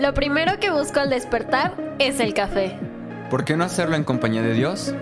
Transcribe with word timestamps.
Lo 0.00 0.14
primero 0.14 0.58
que 0.58 0.70
busco 0.70 1.00
al 1.00 1.10
despertar 1.10 1.74
es 1.98 2.20
el 2.20 2.32
café. 2.34 2.78
¿Por 3.30 3.44
qué 3.44 3.56
no 3.56 3.64
hacerlo 3.64 3.96
en 3.96 4.04
compañía 4.04 4.42
de 4.42 4.54
Dios? 4.54 4.94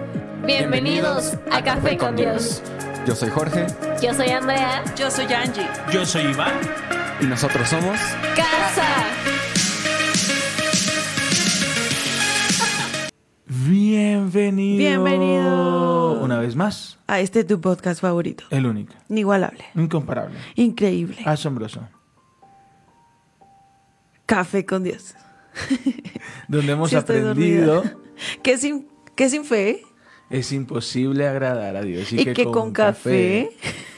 Bienvenidos, 0.44 1.34
a, 1.50 1.62
Café 1.62 1.96
con 1.96 2.16
Dios. 2.16 2.62
Yo 3.06 3.14
soy 3.14 3.28
Jorge 3.30 3.66
Yo 4.02 4.12
soy 4.14 4.28
Andrea. 4.30 4.82
Yo 4.96 5.10
soy 5.10 5.32
Angie. 5.32 5.66
Yo 5.92 6.04
soy 6.04 6.22
Iván. 6.26 6.52
y 7.20 7.24
nosotros 7.26 7.68
somos 7.68 7.98
Casa. 8.36 8.86
Bienvenido. 13.46 14.78
Bienvenido. 14.78 16.20
Una 16.20 16.38
vez 16.38 16.54
más, 16.56 16.98
A 17.06 17.20
este 17.20 17.44
tu 17.44 17.60
podcast 17.60 18.00
favorito. 18.00 18.44
el 18.50 18.66
único, 18.66 18.94
Inigualable. 19.08 19.64
incomparable, 19.74 20.36
Increíble. 20.56 21.16
asombroso, 21.24 21.80
Café 24.28 24.66
con 24.66 24.84
Dios. 24.84 25.14
donde 26.48 26.72
hemos 26.72 26.90
Sí, 26.90 26.96
aprendido. 26.96 27.82
Que 28.42 28.58
sin, 28.58 28.86
que 29.16 29.28
sin 29.30 29.44
fe 29.44 29.82
es 30.30 30.52
imposible 30.52 31.26
agradar 31.26 31.74
a 31.76 31.80
Dios 31.82 32.12
y, 32.12 32.20
y, 32.20 32.34
que, 32.34 32.44
con, 32.44 32.70
café, 32.72 33.48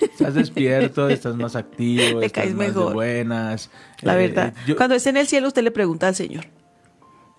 estás 0.00 0.34
despierto, 0.34 1.08
estás 1.08 1.34
más 1.34 1.56
activo, 1.56 2.20
Le 2.20 2.27
estás 2.27 2.45
caes 2.45 2.55
más 2.55 2.69
de 2.69 2.72
mejor. 2.74 2.92
buenas. 2.95 3.70
la 4.02 4.14
Eh, 4.14 4.28
verdad. 4.28 4.55
yo- 4.66 4.77
Cuando 4.77 4.95
esté 4.95 5.10
en 5.10 5.16
el 5.16 5.27
cielo, 5.27 5.48
usted 5.48 5.62
le 5.64 5.72
pregunta 5.72 6.06
al 6.06 6.14
Señor. 6.14 6.47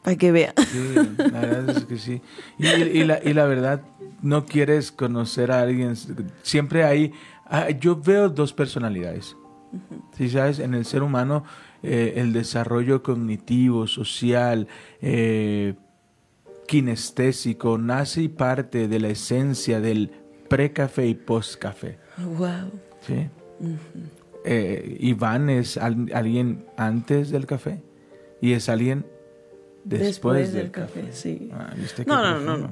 Para 0.04 0.18
que 0.18 0.32
vea. 0.34 0.54
Sí, 0.58 0.94
la 1.18 1.40
verdad 1.40 1.78
es 1.78 1.86
que 1.86 1.98
sí. 1.98 2.22
Y, 2.58 2.68
y 2.68 3.04
la, 3.06 3.22
y 3.24 3.34
la 3.34 3.46
verdad, 3.46 3.82
no 4.22 4.46
quieres 4.46 4.92
conocer 4.92 5.52
a 5.52 5.62
alguien. 5.62 5.96
Siempre 6.42 6.84
hay. 6.84 7.14
ah, 7.46 7.70
Yo 7.70 7.96
veo 7.96 8.28
dos 8.28 8.52
personalidades. 8.52 9.38
Sí, 10.18 10.30
sabes, 10.30 10.60
en 10.60 10.74
el 10.74 10.84
ser 10.86 11.04
humano, 11.04 11.46
eh, 11.84 12.14
el 12.18 12.34
desarrollo 12.34 13.02
cognitivo, 13.04 13.88
social, 13.88 14.68
eh, 15.02 15.74
kinestésico, 16.68 17.78
nace 17.78 18.24
y 18.24 18.28
parte 18.30 18.88
de 18.88 19.00
la 19.00 19.10
esencia 19.10 19.80
del 19.82 20.12
pre-café 20.48 21.08
y 21.08 21.16
post-café. 21.16 21.98
Wow. 22.18 22.72
¿sí? 23.06 23.28
Eh, 24.46 24.98
Iván 25.00 25.50
es 25.50 25.78
al- 25.78 26.10
alguien 26.14 26.66
antes 26.78 27.30
del 27.30 27.46
café 27.46 27.82
y 28.42 28.54
es 28.54 28.70
alguien 28.70 29.06
después, 29.84 30.54
del, 30.54 30.72
café. 30.72 31.12
sí. 31.12 31.50
Ah, 31.54 31.74
¿viste 31.76 32.04
qué 32.06 32.10
No, 32.10 32.22
no, 32.22 32.40
no, 32.40 32.58
no. 32.58 32.72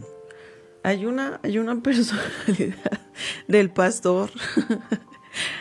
Hay 0.83 1.05
una, 1.05 1.39
hay 1.43 1.57
una 1.59 1.75
personalidad 1.83 2.77
del 3.47 3.69
pastor 3.71 4.29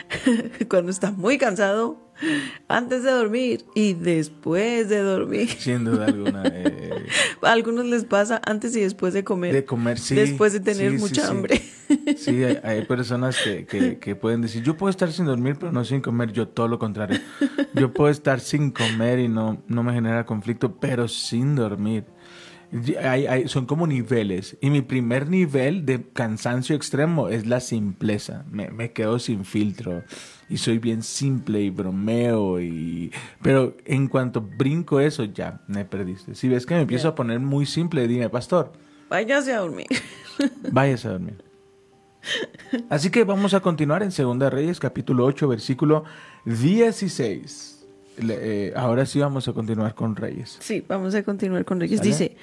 cuando 0.69 0.91
está 0.91 1.11
muy 1.11 1.37
cansado, 1.37 1.97
antes 2.67 3.03
de 3.03 3.11
dormir 3.11 3.65
y 3.75 3.93
después 3.93 4.89
de 4.89 4.99
dormir. 4.99 5.49
Sin 5.57 5.85
duda 5.85 6.05
alguna. 6.07 6.43
eh, 6.45 7.05
A 7.41 7.51
algunos 7.51 7.85
les 7.85 8.03
pasa 8.05 8.41
antes 8.45 8.75
y 8.75 8.81
después 8.81 9.13
de 9.13 9.23
comer. 9.23 9.53
de 9.53 9.65
comer, 9.65 9.97
sí. 9.99 10.15
Después 10.15 10.53
de 10.53 10.59
tener 10.59 10.91
sí, 10.91 10.97
mucha 10.97 11.23
sí. 11.23 11.27
hambre. 11.29 11.61
Sí, 12.17 12.43
hay, 12.43 12.59
hay 12.63 12.85
personas 12.85 13.35
que, 13.43 13.65
que, 13.65 13.97
que 13.97 14.15
pueden 14.15 14.41
decir, 14.41 14.61
yo 14.61 14.77
puedo 14.77 14.91
estar 14.91 15.11
sin 15.11 15.25
dormir, 15.25 15.55
pero 15.59 15.71
no 15.71 15.83
sin 15.83 16.01
comer. 16.01 16.31
Yo 16.31 16.47
todo 16.47 16.67
lo 16.67 16.77
contrario. 16.77 17.19
Yo 17.73 17.91
puedo 17.93 18.11
estar 18.11 18.39
sin 18.41 18.69
comer 18.69 19.17
y 19.17 19.27
no, 19.27 19.63
no 19.67 19.81
me 19.81 19.91
genera 19.93 20.23
conflicto, 20.23 20.75
pero 20.79 21.07
sin 21.07 21.55
dormir. 21.55 22.03
Y 22.71 22.95
hay- 22.95 23.25
hay- 23.27 23.47
son 23.47 23.65
como 23.65 23.87
niveles. 23.87 24.57
Y 24.61 24.69
mi 24.69 24.81
primer 24.81 25.27
nivel 25.29 25.85
de 25.85 26.03
cansancio 26.13 26.75
extremo 26.75 27.29
es 27.29 27.45
la 27.47 27.59
simpleza. 27.59 28.45
Me, 28.51 28.69
me 28.69 28.91
quedo 28.91 29.17
sin 29.19 29.43
filtro. 29.45 30.03
Y 30.49 30.57
soy 30.57 30.77
bien 30.79 31.01
simple 31.03 31.61
y 31.61 31.69
bromeo. 31.69 32.59
Y... 32.59 33.11
Pero 33.41 33.75
en 33.85 34.07
cuanto 34.07 34.41
brinco 34.41 34.99
eso, 34.99 35.23
ya 35.23 35.61
me 35.67 35.85
perdiste. 35.85 36.35
Si 36.35 36.47
ves 36.47 36.65
que 36.65 36.75
me 36.75 36.81
empiezo 36.81 37.07
a 37.07 37.15
poner 37.15 37.39
muy 37.39 37.65
simple, 37.65 38.07
dime, 38.07 38.29
pastor, 38.29 38.71
Váyase 39.09 39.53
a 39.53 39.59
dormir. 39.61 39.87
Váyase 40.71 41.07
a 41.07 41.11
dormir. 41.13 41.43
Así 42.89 43.09
que 43.09 43.23
vamos 43.23 43.55
a 43.55 43.59
continuar 43.61 44.03
en 44.03 44.11
Segunda 44.11 44.51
Reyes, 44.51 44.79
capítulo 44.79 45.25
8, 45.25 45.47
versículo 45.47 46.03
16. 46.45 47.78
Eh, 48.27 48.73
ahora 48.75 49.05
sí 49.05 49.19
vamos 49.19 49.47
a 49.47 49.53
continuar 49.53 49.95
con 49.95 50.15
Reyes. 50.15 50.57
Sí, 50.59 50.83
vamos 50.87 51.15
a 51.15 51.23
continuar 51.23 51.65
con 51.65 51.79
Reyes. 51.79 51.99
¿Sale? 51.99 52.09
Dice, 52.09 52.37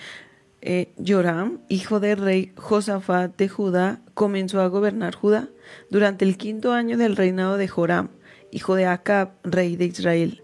eh, 0.63 0.93
Joram, 1.05 1.61
hijo 1.69 2.01
del 2.01 2.19
rey 2.19 2.53
Josafat 2.57 3.37
de 3.37 3.49
Judá, 3.49 4.01
comenzó 4.15 4.61
a 4.61 4.69
gobernar 4.69 5.15
Judá 5.15 5.49
durante 5.91 6.25
el 6.25 6.37
quinto 6.37 6.73
año 6.73 6.97
del 6.97 7.17
reinado 7.17 7.57
de 7.57 7.69
Joram, 7.69 8.09
hijo 8.51 8.75
de 8.75 8.87
Acab, 8.87 9.33
rey 9.45 9.77
de 9.77 9.85
Israel. 9.87 10.43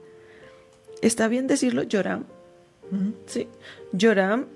¿Está 1.00 1.28
bien 1.28 1.46
decirlo, 1.46 1.82
Joram? 1.90 2.24
Sí. 3.26 3.48
Joram 3.98 4.46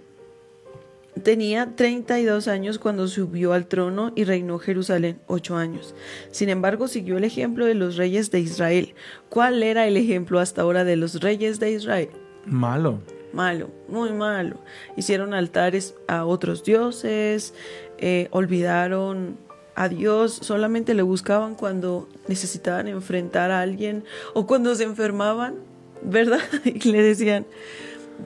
tenía 1.23 1.75
32 1.75 2.49
años 2.49 2.79
cuando 2.79 3.09
subió 3.09 3.53
al 3.53 3.67
trono 3.67 4.13
y 4.15 4.25
reinó 4.25 4.59
Jerusalén 4.59 5.21
ocho 5.27 5.57
años. 5.57 5.95
Sin 6.31 6.49
embargo, 6.49 6.89
siguió 6.89 7.17
el 7.17 7.25
ejemplo 7.25 7.65
de 7.65 7.75
los 7.75 7.97
reyes 7.97 8.31
de 8.31 8.41
Israel. 8.41 8.95
¿Cuál 9.29 9.63
era 9.63 9.87
el 9.87 9.97
ejemplo 9.97 10.41
hasta 10.41 10.63
ahora 10.63 10.85
de 10.85 10.97
los 10.97 11.21
reyes 11.21 11.61
de 11.61 11.73
Israel? 11.73 12.11
Malo. 12.45 13.01
Malo, 13.33 13.71
muy 13.89 14.13
malo. 14.13 14.57
Hicieron 14.97 15.35
altares 15.35 15.95
a 16.09 16.25
otros 16.25 16.65
dioses, 16.65 17.53
eh, 17.99 18.29
olvidaron 18.31 19.37
a 19.75 19.89
Dios, 19.89 20.33
solamente 20.33 20.95
le 20.95 21.03
buscaban 21.03 21.55
cuando 21.55 22.09
necesitaban 22.29 22.89
enfrentar 22.89 23.51
a 23.51 23.61
alguien 23.61 24.05
o 24.33 24.47
cuando 24.47 24.75
se 24.75 24.85
enfermaban, 24.85 25.57
¿verdad? 26.03 26.41
Y 26.65 26.93
le 26.93 27.03
decían, 27.03 27.47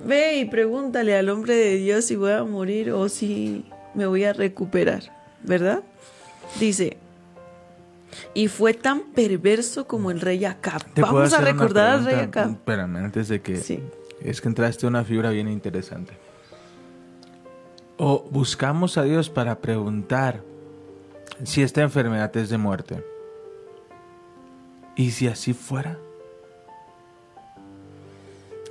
ve 0.06 0.38
y 0.38 0.44
pregúntale 0.44 1.16
al 1.16 1.28
hombre 1.28 1.54
de 1.54 1.76
Dios 1.76 2.04
si 2.04 2.16
voy 2.16 2.32
a 2.32 2.44
morir 2.44 2.92
o 2.92 3.08
si 3.08 3.64
me 3.94 4.06
voy 4.06 4.24
a 4.24 4.32
recuperar, 4.32 5.12
¿verdad? 5.42 5.82
Dice, 6.58 6.96
y 8.34 8.48
fue 8.48 8.74
tan 8.74 9.12
perverso 9.12 9.86
como 9.86 10.10
el 10.10 10.20
rey 10.20 10.44
Acab. 10.44 10.84
¿Te 10.94 11.02
puedo 11.02 11.14
Vamos 11.14 11.32
a 11.32 11.40
recordar 11.40 11.90
al 11.90 12.04
rey? 12.04 12.14
Acab. 12.16 12.50
Espérame, 12.50 12.96
antes 12.96 13.28
de 13.28 13.40
que... 13.40 13.56
Sí. 13.56 13.80
Es 14.22 14.40
que 14.40 14.48
entraste 14.48 14.86
a 14.86 14.88
una 14.88 15.04
figura 15.04 15.30
bien 15.30 15.48
interesante. 15.48 16.12
O 17.96 18.28
buscamos 18.30 18.98
a 18.98 19.02
Dios 19.04 19.30
para 19.30 19.60
preguntar 19.60 20.42
si 21.44 21.62
esta 21.62 21.82
enfermedad 21.82 22.34
es 22.36 22.50
de 22.50 22.58
muerte. 22.58 23.04
¿Y 24.96 25.12
si 25.12 25.26
así 25.28 25.54
fuera? 25.54 25.98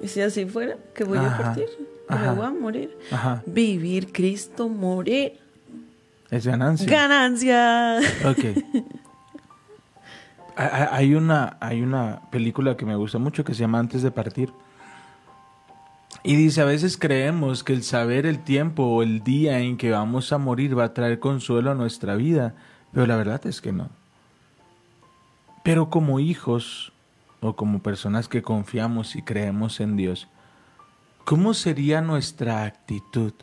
Y 0.01 0.07
si 0.07 0.21
así 0.21 0.45
fuera, 0.45 0.77
que 0.93 1.03
voy 1.03 1.17
a 1.17 1.37
partir, 1.37 1.65
que 2.07 2.13
ajá. 2.13 2.31
me 2.31 2.37
voy 2.37 2.45
a 2.45 2.51
morir. 2.51 2.97
Ajá. 3.11 3.43
Vivir 3.45 4.11
Cristo, 4.11 4.69
morir. 4.69 5.39
Es 6.29 6.45
ganancia. 6.45 6.89
Ganancia. 6.89 7.99
Ok. 8.25 8.39
Hay 10.61 11.15
una, 11.15 11.55
hay 11.61 11.81
una 11.81 12.19
película 12.31 12.75
que 12.75 12.85
me 12.85 12.97
gusta 12.97 13.17
mucho 13.17 13.45
que 13.45 13.53
se 13.53 13.61
llama 13.61 13.79
Antes 13.79 14.01
de 14.01 14.11
partir. 14.11 14.51
Y 16.21 16.35
dice, 16.35 16.59
a 16.59 16.65
veces 16.65 16.97
creemos 16.97 17.63
que 17.63 17.71
el 17.71 17.83
saber 17.83 18.25
el 18.25 18.39
tiempo 18.43 18.83
o 18.83 19.01
el 19.01 19.23
día 19.23 19.59
en 19.59 19.77
que 19.77 19.89
vamos 19.89 20.33
a 20.33 20.37
morir 20.37 20.77
va 20.77 20.83
a 20.83 20.93
traer 20.93 21.19
consuelo 21.19 21.71
a 21.71 21.75
nuestra 21.75 22.15
vida, 22.15 22.55
pero 22.91 23.05
la 23.07 23.15
verdad 23.15 23.45
es 23.47 23.61
que 23.61 23.71
no. 23.71 23.89
Pero 25.63 25.89
como 25.89 26.19
hijos 26.19 26.88
o 27.41 27.55
como 27.55 27.79
personas 27.79 28.27
que 28.27 28.41
confiamos 28.41 29.15
y 29.15 29.21
creemos 29.21 29.79
en 29.79 29.95
Dios, 29.95 30.27
¿cómo 31.25 31.53
sería 31.53 32.01
nuestra 32.01 32.63
actitud? 32.63 33.33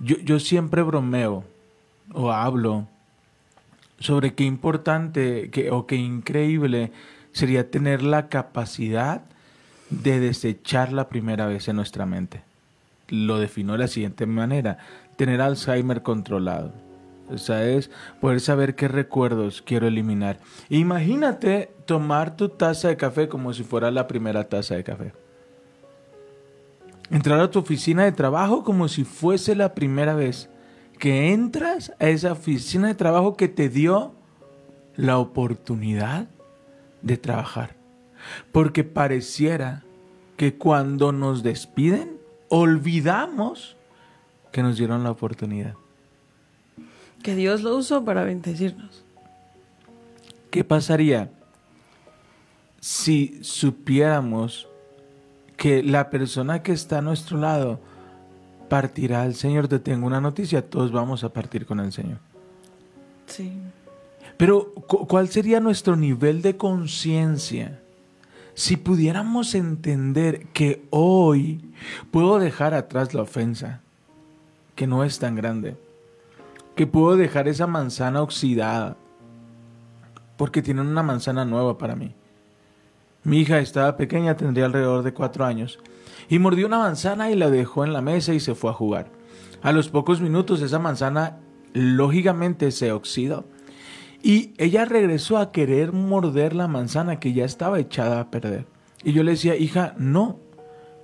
Yo, 0.00 0.16
yo 0.18 0.40
siempre 0.40 0.82
bromeo 0.82 1.44
o 2.12 2.32
hablo 2.32 2.88
sobre 3.98 4.34
qué 4.34 4.44
importante 4.44 5.50
que, 5.50 5.70
o 5.70 5.86
qué 5.86 5.96
increíble 5.96 6.92
sería 7.32 7.70
tener 7.70 8.02
la 8.02 8.28
capacidad 8.28 9.22
de 9.90 10.20
desechar 10.20 10.92
la 10.92 11.08
primera 11.08 11.46
vez 11.46 11.68
en 11.68 11.76
nuestra 11.76 12.06
mente. 12.06 12.42
Lo 13.08 13.38
defino 13.38 13.72
de 13.72 13.78
la 13.80 13.88
siguiente 13.88 14.26
manera, 14.26 14.78
tener 15.16 15.40
Alzheimer 15.40 16.02
controlado. 16.02 16.83
O 17.30 17.38
sea, 17.38 17.64
es 17.66 17.90
poder 18.20 18.40
saber 18.40 18.74
qué 18.74 18.88
recuerdos 18.88 19.62
quiero 19.62 19.86
eliminar. 19.86 20.38
Imagínate 20.68 21.70
tomar 21.86 22.36
tu 22.36 22.48
taza 22.48 22.88
de 22.88 22.96
café 22.96 23.28
como 23.28 23.52
si 23.52 23.62
fuera 23.62 23.90
la 23.90 24.06
primera 24.06 24.44
taza 24.44 24.74
de 24.74 24.84
café. 24.84 25.12
Entrar 27.10 27.40
a 27.40 27.50
tu 27.50 27.58
oficina 27.58 28.04
de 28.04 28.12
trabajo 28.12 28.64
como 28.64 28.88
si 28.88 29.04
fuese 29.04 29.54
la 29.54 29.74
primera 29.74 30.14
vez 30.14 30.48
que 30.98 31.32
entras 31.32 31.92
a 31.98 32.08
esa 32.08 32.32
oficina 32.32 32.88
de 32.88 32.94
trabajo 32.94 33.36
que 33.36 33.48
te 33.48 33.68
dio 33.68 34.14
la 34.96 35.18
oportunidad 35.18 36.28
de 37.02 37.16
trabajar. 37.16 37.76
Porque 38.52 38.84
pareciera 38.84 39.84
que 40.36 40.56
cuando 40.56 41.12
nos 41.12 41.42
despiden, 41.42 42.18
olvidamos 42.48 43.76
que 44.52 44.62
nos 44.62 44.78
dieron 44.78 45.04
la 45.04 45.10
oportunidad. 45.10 45.74
Que 47.24 47.34
Dios 47.34 47.62
lo 47.62 47.74
usó 47.76 48.04
para 48.04 48.22
bendecirnos. 48.22 49.02
¿Qué 50.50 50.62
pasaría 50.62 51.30
si 52.80 53.38
supiéramos 53.42 54.68
que 55.56 55.82
la 55.82 56.10
persona 56.10 56.62
que 56.62 56.72
está 56.72 56.98
a 56.98 57.02
nuestro 57.02 57.38
lado 57.38 57.80
partirá 58.68 59.22
al 59.22 59.34
Señor. 59.34 59.68
Te 59.68 59.78
tengo 59.78 60.06
una 60.06 60.20
noticia, 60.20 60.68
todos 60.68 60.92
vamos 60.92 61.24
a 61.24 61.30
partir 61.32 61.64
con 61.64 61.80
el 61.80 61.92
Señor. 61.92 62.18
Sí. 63.26 63.52
Pero, 64.36 64.72
cu- 64.72 65.06
¿cuál 65.06 65.28
sería 65.28 65.60
nuestro 65.60 65.96
nivel 65.96 66.42
de 66.42 66.56
conciencia 66.56 67.80
si 68.52 68.76
pudiéramos 68.76 69.54
entender 69.54 70.46
que 70.48 70.84
hoy 70.90 71.60
puedo 72.10 72.38
dejar 72.38 72.74
atrás 72.74 73.14
la 73.14 73.22
ofensa, 73.22 73.80
que 74.74 74.86
no 74.86 75.04
es 75.04 75.18
tan 75.18 75.34
grande, 75.36 75.76
que 76.74 76.86
puedo 76.86 77.16
dejar 77.16 77.48
esa 77.48 77.66
manzana 77.66 78.22
oxidada, 78.22 78.96
porque 80.36 80.62
tienen 80.62 80.86
una 80.86 81.02
manzana 81.02 81.44
nueva 81.44 81.78
para 81.78 81.96
mí? 81.96 82.14
Mi 83.22 83.40
hija 83.40 83.58
estaba 83.58 83.96
pequeña, 83.96 84.36
tendría 84.36 84.66
alrededor 84.66 85.02
de 85.02 85.14
cuatro 85.14 85.44
años, 85.44 85.78
y 86.28 86.38
mordió 86.38 86.66
una 86.66 86.78
manzana 86.78 87.30
y 87.30 87.36
la 87.36 87.50
dejó 87.50 87.84
en 87.84 87.92
la 87.92 88.00
mesa 88.00 88.34
y 88.34 88.40
se 88.40 88.54
fue 88.54 88.70
a 88.70 88.74
jugar. 88.74 89.10
A 89.62 89.72
los 89.72 89.88
pocos 89.88 90.20
minutos 90.20 90.60
esa 90.60 90.78
manzana 90.78 91.38
lógicamente 91.72 92.70
se 92.70 92.92
oxidó. 92.92 93.44
Y 94.22 94.54
ella 94.56 94.86
regresó 94.86 95.36
a 95.36 95.52
querer 95.52 95.92
morder 95.92 96.54
la 96.54 96.66
manzana 96.66 97.20
que 97.20 97.34
ya 97.34 97.44
estaba 97.44 97.78
echada 97.78 98.20
a 98.20 98.30
perder. 98.30 98.66
Y 99.02 99.12
yo 99.12 99.22
le 99.22 99.32
decía, 99.32 99.56
hija, 99.56 99.94
no, 99.98 100.38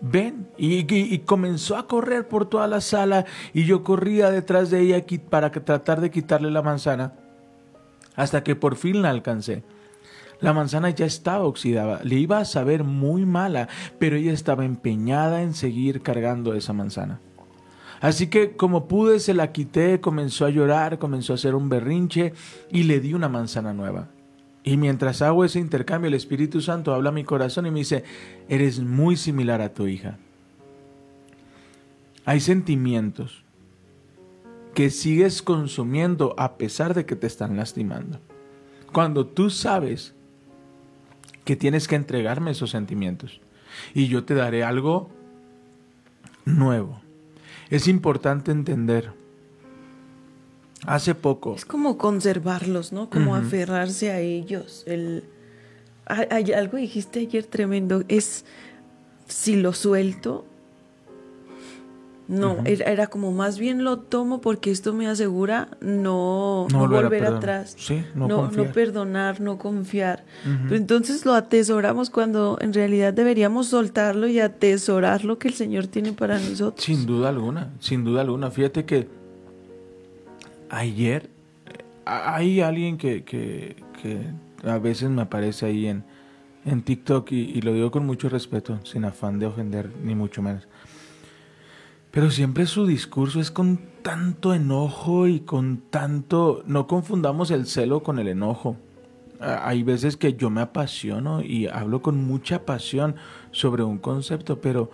ven. 0.01 0.49
Y, 0.57 1.19
comenzó 1.21 1.77
a 1.77 1.87
correr 1.87 2.29
por 2.29 2.49
toda 2.49 2.67
la 2.67 2.81
sala 2.81 3.27
y 3.53 3.65
yo 3.65 3.85
corría 3.85 4.31
detrás 4.31 4.71
de 4.71 4.81
ella 4.81 5.05
para 5.29 5.51
tratar 5.51 6.01
de 6.01 6.11
quitarle 6.11 6.51
la 6.51 6.63
manzana 6.63 7.15
hasta 8.17 8.43
que 8.43 8.57
por 8.57 8.77
fin 8.77 9.03
la 9.03 9.11
alcancé. 9.11 9.63
La 10.41 10.53
manzana 10.53 10.91
ya 10.91 11.05
estaba 11.05 11.45
oxidada, 11.45 12.01
le 12.03 12.17
iba 12.17 12.39
a 12.39 12.47
saber 12.47 12.83
muy 12.83 13.27
mala, 13.27 13.69
pero 13.99 14.17
ella 14.17 14.33
estaba 14.33 14.65
empeñada 14.65 15.43
en 15.43 15.53
seguir 15.53 16.01
cargando 16.01 16.55
esa 16.55 16.73
manzana. 16.73 17.21
Así 18.01 18.29
que 18.29 18.57
como 18.57 18.89
pude 18.89 19.21
se 19.21 19.35
la 19.35 19.53
quité, 19.53 20.01
comenzó 20.01 20.47
a 20.47 20.51
llorar, 20.51 20.99
comenzó 20.99 21.35
a 21.35 21.37
hacer 21.37 21.55
un 21.55 21.69
berrinche 21.69 22.33
y 22.71 22.85
le 22.85 23.01
di 23.01 23.13
una 23.13 23.29
manzana 23.29 23.75
nueva. 23.75 24.09
Y 24.63 24.77
mientras 24.77 25.23
hago 25.23 25.45
ese 25.45 25.59
intercambio, 25.59 26.09
el 26.09 26.15
Espíritu 26.15 26.61
Santo 26.61 26.93
habla 26.95 27.09
a 27.09 27.13
mi 27.13 27.25
corazón 27.25 27.67
y 27.67 27.71
me 27.71 27.81
dice, 27.81 28.05
eres 28.49 28.81
muy 28.81 29.17
similar 29.17 29.61
a 29.63 29.73
tu 29.73 29.87
hija. 29.87 30.19
Hay 32.27 32.41
sentimientos 32.41 33.43
que 34.75 34.91
sigues 34.91 35.43
consumiendo 35.43 36.35
a 36.39 36.57
pesar 36.57 36.95
de 36.95 37.07
que 37.07 37.17
te 37.17 37.27
están 37.27 37.57
lastimando. 37.57 38.21
Cuando 38.93 39.27
tú 39.27 39.51
sabes 39.51 40.15
que 41.45 41.57
tienes 41.57 41.89
que 41.89 41.97
entregarme 41.97 42.51
esos 42.51 42.71
sentimientos 42.71 43.41
y 43.95 44.09
yo 44.09 44.25
te 44.25 44.35
daré 44.35 44.63
algo 44.63 45.11
nuevo. 46.45 47.01
Es 47.71 47.89
importante 47.89 48.53
entender. 48.53 49.20
Hace 50.87 51.15
poco, 51.15 51.55
Es 51.55 51.65
como 51.65 51.99
conservarlos, 51.99 52.93
¿no? 52.93 53.11
Como 53.11 53.35
aferrarse 53.35 54.11
a 54.11 54.21
ellos. 54.21 54.83
El, 54.87 55.25
hay, 56.07 56.27
hay 56.31 56.53
algo 56.53 56.79
dijiste 56.79 57.21
ayer 57.21 57.45
tremendo. 57.45 58.03
Es 58.09 58.45
si 59.27 59.57
lo 59.57 59.73
suelto. 59.73 60.47
No, 62.29 62.59
era, 62.65 62.85
era 62.85 63.07
como 63.09 63.33
más 63.33 63.59
bien 63.59 63.83
lo 63.83 63.99
tomo 63.99 64.41
porque 64.41 64.71
esto 64.71 64.95
me 64.95 65.09
asegura 65.09 65.69
no, 65.81 66.69
No 66.71 66.87
no 66.87 66.89
volver 66.89 67.27
a 67.27 67.37
atrás. 67.37 67.75
Sí, 67.77 68.05
no 68.15 68.49
perdonar, 68.73 69.41
no 69.41 69.59
confiar. 69.59 70.25
Pero 70.45 70.77
entonces 70.77 71.27
lo 71.27 71.35
atesoramos 71.35 72.09
cuando 72.09 72.57
en 72.61 72.73
realidad 72.73 73.13
deberíamos 73.13 73.67
soltarlo 73.67 74.29
y 74.29 74.39
atesorar 74.39 75.25
lo 75.25 75.41
que 75.41 75.49
el 75.49 75.55
Señor 75.55 75.89
tiene 75.89 76.13
para 76.13 76.39
nosotros. 76.39 76.85
sin 76.85 77.05
duda 77.05 77.31
alguna, 77.31 77.73
sin 77.81 78.05
duda 78.05 78.21
alguna. 78.21 78.53
Fíjate 78.53 78.85
que 78.85 79.09
ayer 80.71 81.31
eh, 81.67 81.85
hay 82.05 82.61
alguien 82.61 82.97
que, 82.97 83.25
que, 83.25 83.77
a 84.65 84.79
veces 84.79 85.11
me 85.11 85.23
aparece 85.23 85.67
ahí 85.67 85.87
en, 85.87 86.05
en 86.65 86.83
TikTok 86.83 87.33
y, 87.33 87.37
y 87.37 87.61
lo 87.61 87.73
digo 87.73 87.91
con 87.91 88.07
mucho 88.07 88.29
respeto, 88.29 88.79
sin 88.85 89.05
afán 89.05 89.39
de 89.39 89.47
ofender, 89.47 89.91
ni 90.03 90.15
mucho 90.15 90.43
menos. 90.43 90.69
Pero 92.11 92.31
siempre 92.31 92.67
su 92.67 92.87
discurso 92.87 93.41
es 93.41 93.51
con 93.51 93.79
tanto 94.03 94.53
enojo 94.53 95.29
y 95.29 95.41
con 95.41 95.79
tanto... 95.91 96.63
No 96.67 96.87
confundamos 96.87 97.51
el 97.51 97.67
celo 97.67 98.03
con 98.03 98.19
el 98.19 98.29
enojo. 98.29 98.77
Hay 99.41 99.85
veces 99.85 100.17
que 100.17 100.35
yo 100.35 100.51
me 100.51 100.61
apasiono 100.61 101.41
y 101.41 101.67
hablo 101.67 102.03
con 102.03 102.25
mucha 102.25 102.67
pasión 102.67 103.15
sobre 103.53 103.85
un 103.85 103.99
concepto, 103.99 104.61
pero 104.61 104.91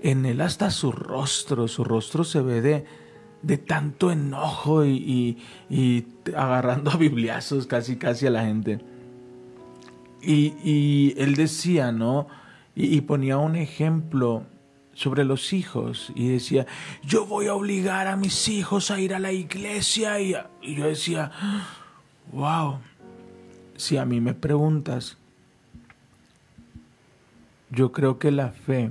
en 0.00 0.24
él 0.26 0.40
hasta 0.40 0.70
su 0.70 0.92
rostro, 0.92 1.66
su 1.66 1.84
rostro 1.84 2.22
se 2.22 2.40
ve 2.40 2.60
de, 2.60 2.84
de 3.42 3.56
tanto 3.58 4.10
enojo 4.10 4.84
y, 4.84 5.38
y- 5.70 6.06
agarrando 6.36 6.90
a 6.90 6.96
bibliazos 6.98 7.66
casi 7.66 7.96
casi 7.96 8.26
a 8.26 8.30
la 8.30 8.44
gente. 8.44 8.80
Y, 10.20 10.54
y 10.64 11.14
él 11.18 11.34
decía, 11.36 11.92
¿no? 11.92 12.26
Y, 12.74 12.96
y 12.96 13.00
ponía 13.02 13.38
un 13.38 13.56
ejemplo 13.56 14.44
sobre 14.94 15.24
los 15.24 15.52
hijos 15.52 16.12
y 16.16 16.28
decía, 16.28 16.66
yo 17.04 17.24
voy 17.24 17.46
a 17.46 17.54
obligar 17.54 18.08
a 18.08 18.16
mis 18.16 18.48
hijos 18.48 18.90
a 18.90 18.98
ir 19.00 19.14
a 19.14 19.20
la 19.20 19.32
iglesia. 19.32 20.20
Y, 20.20 20.34
y 20.60 20.74
yo 20.74 20.86
decía, 20.86 21.30
wow, 22.32 22.78
si 23.76 23.96
a 23.96 24.04
mí 24.04 24.20
me 24.20 24.34
preguntas, 24.34 25.16
yo 27.70 27.92
creo 27.92 28.18
que 28.18 28.32
la 28.32 28.48
fe 28.50 28.90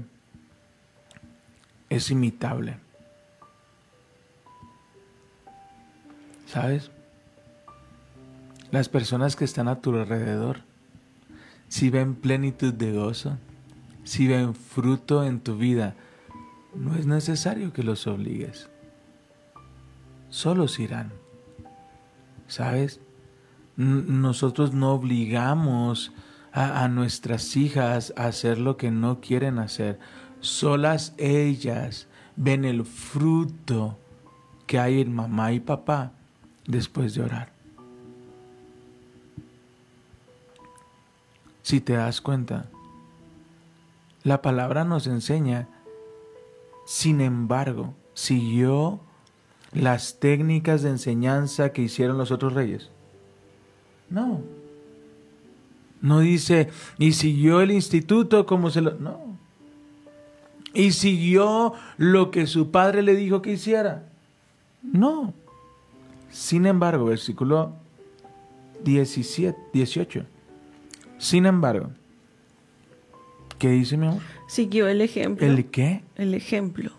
es 1.90 2.10
imitable. 2.10 2.78
¿Sabes? 6.48 6.92
Las 8.72 8.88
personas 8.88 9.36
que 9.36 9.44
están 9.44 9.68
a 9.68 9.82
tu 9.82 9.94
alrededor, 9.94 10.62
si 11.68 11.90
ven 11.90 12.16
plenitud 12.16 12.74
de 12.74 12.94
gozo, 12.94 13.38
si 14.06 14.28
ven 14.28 14.56
fruto 14.56 15.26
en 15.26 15.42
tu 15.42 15.58
vida, 15.58 15.96
no 16.74 16.96
es 16.96 17.06
necesario 17.06 17.74
que 17.74 17.84
los 17.84 18.08
obligues. 18.08 18.70
Solos 20.30 20.80
irán. 20.80 21.12
¿Sabes? 22.48 23.02
Nosotros 23.76 24.74
no 24.74 24.94
obligamos 24.94 26.14
a 26.54 26.88
nuestras 26.88 27.56
hijas 27.56 28.14
a 28.16 28.28
hacer 28.28 28.58
lo 28.58 28.78
que 28.78 28.90
no 28.90 29.20
quieren 29.20 29.60
hacer. 29.60 30.00
Solas 30.40 31.14
ellas 31.18 32.08
ven 32.38 32.64
el 32.64 32.86
fruto 32.86 34.00
que 34.66 34.80
hay 34.80 35.02
en 35.02 35.14
mamá 35.14 35.52
y 35.52 35.60
papá 35.60 36.14
después 36.68 37.16
de 37.16 37.24
orar. 37.24 37.52
Si 41.64 41.82
te 41.82 41.94
das 41.94 42.22
cuenta, 42.22 42.70
la 44.24 44.42
palabra 44.42 44.84
nos 44.84 45.08
enseña, 45.08 45.68
sin 46.86 47.20
embargo, 47.20 47.94
siguió 48.14 49.02
las 49.74 50.20
técnicas 50.20 50.82
de 50.82 50.92
enseñanza 50.92 51.74
que 51.74 51.82
hicieron 51.82 52.18
los 52.18 52.32
otros 52.32 52.54
reyes. 52.54 52.90
No. 54.10 54.42
No 56.02 56.20
dice, 56.20 56.70
y 56.98 57.14
siguió 57.14 57.62
el 57.62 57.72
instituto 57.72 58.46
como 58.46 58.70
se 58.70 58.82
lo... 58.82 58.92
No. 58.94 59.38
Y 60.74 60.92
siguió 60.92 61.74
lo 61.98 62.32
que 62.32 62.48
su 62.48 62.72
padre 62.72 63.02
le 63.02 63.16
dijo 63.16 63.42
que 63.42 63.54
hiciera. 63.54 64.08
No. 64.84 65.34
Sin 66.30 66.66
embargo, 66.66 67.06
versículo 67.06 67.74
17, 68.84 69.58
18. 69.74 70.26
Sin 71.18 71.46
embargo, 71.46 71.90
¿qué 73.58 73.70
dice 73.70 73.98
mi 73.98 74.08
amor? 74.08 74.22
Siguió 74.48 74.88
el 74.88 75.02
ejemplo. 75.02 75.46
¿El 75.48 75.66
qué? 75.66 76.04
el 76.16 76.34
ejemplo. 76.34 76.92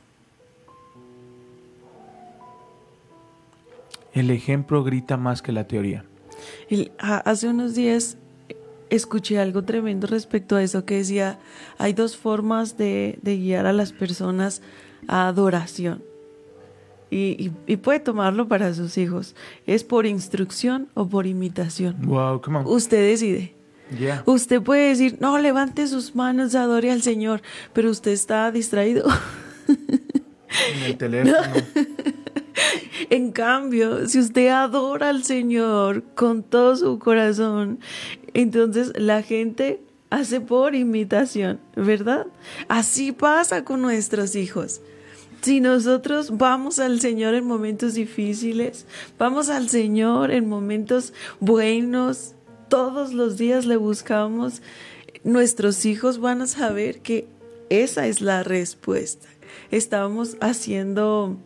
El 4.12 4.30
ejemplo 4.30 4.82
grita 4.82 5.16
más 5.16 5.42
que 5.42 5.52
la 5.52 5.66
teoría. 5.68 6.04
El- 6.68 6.92
hace 6.99 7.49
unos 7.49 7.75
días 7.75 8.16
escuché 8.90 9.38
algo 9.38 9.62
tremendo 9.64 10.06
respecto 10.06 10.56
a 10.56 10.62
eso 10.62 10.85
que 10.85 10.97
decía, 10.97 11.38
hay 11.76 11.92
dos 11.92 12.16
formas 12.16 12.76
de, 12.78 13.18
de 13.23 13.37
guiar 13.37 13.66
a 13.66 13.73
las 13.73 13.92
personas 13.92 14.62
a 15.06 15.28
adoración. 15.28 16.02
Y, 17.10 17.36
y- 17.46 17.52
y 17.66 17.76
puede 17.76 18.00
tomarlo 18.00 18.48
para 18.48 18.74
sus 18.74 18.98
hijos. 18.98 19.34
Es 19.66 19.82
por 19.84 20.04
instrucción 20.06 20.88
o 20.94 21.08
por 21.08 21.26
imitación. 21.26 21.96
Wow, 22.02 22.40
come 22.42 22.58
on. 22.58 22.66
Usted 22.66 23.08
decide. 23.08 23.54
Yeah. 23.98 24.22
Usted 24.26 24.60
puede 24.62 24.90
decir, 24.90 25.16
no, 25.20 25.38
levante 25.38 25.86
sus 25.86 26.14
manos, 26.14 26.54
adore 26.54 26.90
al 26.90 27.00
Señor, 27.00 27.40
pero 27.72 27.88
usted 27.90 28.10
está 28.12 28.50
distraído. 28.52 29.06
En 30.76 30.82
el 30.82 30.96
teléfono. 30.96 31.36
En 33.10 33.30
cambio, 33.32 34.06
si 34.08 34.18
usted 34.18 34.48
adora 34.48 35.08
al 35.10 35.22
Señor 35.24 36.02
con 36.14 36.42
todo 36.42 36.74
su 36.76 36.98
corazón, 36.98 37.78
entonces 38.34 38.92
la 38.96 39.22
gente 39.22 39.80
hace 40.10 40.40
por 40.40 40.74
imitación, 40.74 41.60
¿verdad? 41.76 42.26
Así 42.66 43.12
pasa 43.12 43.64
con 43.64 43.80
nuestros 43.80 44.34
hijos. 44.34 44.80
Si 45.42 45.61
nosotros 45.61 46.37
vamos 46.37 46.78
al 46.78 47.00
Señor 47.00 47.35
en 47.35 47.45
momentos 47.45 47.95
difíciles, 47.95 48.87
vamos 49.18 49.49
al 49.49 49.68
Señor 49.68 50.30
en 50.30 50.49
momentos 50.49 51.12
buenos, 51.40 52.35
todos 52.68 53.12
los 53.12 53.38
días 53.38 53.64
le 53.64 53.76
buscamos, 53.76 54.62
nuestros 55.25 55.87
hijos 55.87 56.18
van 56.18 56.42
a 56.42 56.47
saber 56.47 57.00
que 57.00 57.28
esa 57.71 58.07
es 58.07 58.21
la 58.21 58.42
respuesta. 58.42 59.28
Estamos 59.71 60.37
haciendo 60.40 61.38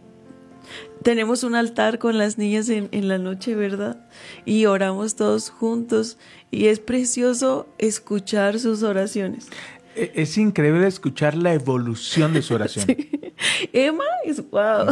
tenemos 1.02 1.42
un 1.42 1.54
altar 1.54 1.98
con 1.98 2.18
las 2.18 2.38
niñas 2.38 2.68
en, 2.68 3.08
la 3.08 3.18
noche, 3.18 3.54
¿verdad? 3.54 4.06
Y 4.44 4.66
oramos 4.66 5.16
todos 5.16 5.50
juntos 5.50 6.16
y 6.50 6.66
es 6.66 6.78
precioso 6.78 7.68
escuchar 7.78 8.60
sus 8.60 8.82
oraciones. 8.82 9.48
E, 9.94 10.12
Es 10.14 10.38
increíble 10.38 10.86
escuchar 10.86 11.36
la 11.36 11.54
evolución 11.54 12.32
de 12.32 12.42
su 12.42 12.54
oración. 12.54 12.86
Sí. 13.42 13.68
Emma 13.72 14.04
es 14.24 14.48
wow. 14.50 14.86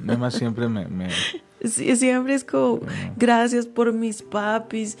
Mm, 0.00 0.10
Emma 0.10 0.30
siempre 0.30 0.68
me... 0.68 0.86
me... 0.86 1.08
Sí, 1.62 1.94
siempre 1.96 2.34
es 2.34 2.44
como, 2.44 2.80
gracias 3.18 3.66
por 3.66 3.92
mis 3.92 4.22
papis. 4.22 4.96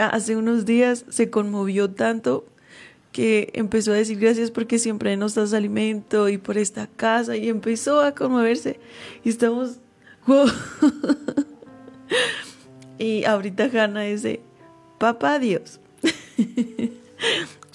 Hace 0.00 0.36
unos 0.36 0.64
días 0.64 1.04
se 1.08 1.30
conmovió 1.30 1.90
tanto 1.90 2.46
que 3.12 3.50
empezó 3.54 3.92
a 3.92 3.96
decir 3.96 4.18
gracias 4.18 4.50
porque 4.50 4.78
siempre 4.78 5.16
nos 5.16 5.34
das 5.34 5.52
alimento 5.52 6.28
y 6.28 6.38
por 6.38 6.58
esta 6.58 6.86
casa 6.86 7.36
y 7.36 7.48
empezó 7.48 8.00
a 8.00 8.14
conmoverse 8.14 8.78
y 9.24 9.30
estamos 9.30 9.78
wow. 10.26 10.48
y 12.98 13.24
ahorita 13.24 13.70
Hanna 13.72 14.02
dice 14.02 14.40
papá 14.98 15.38
Dios 15.38 15.80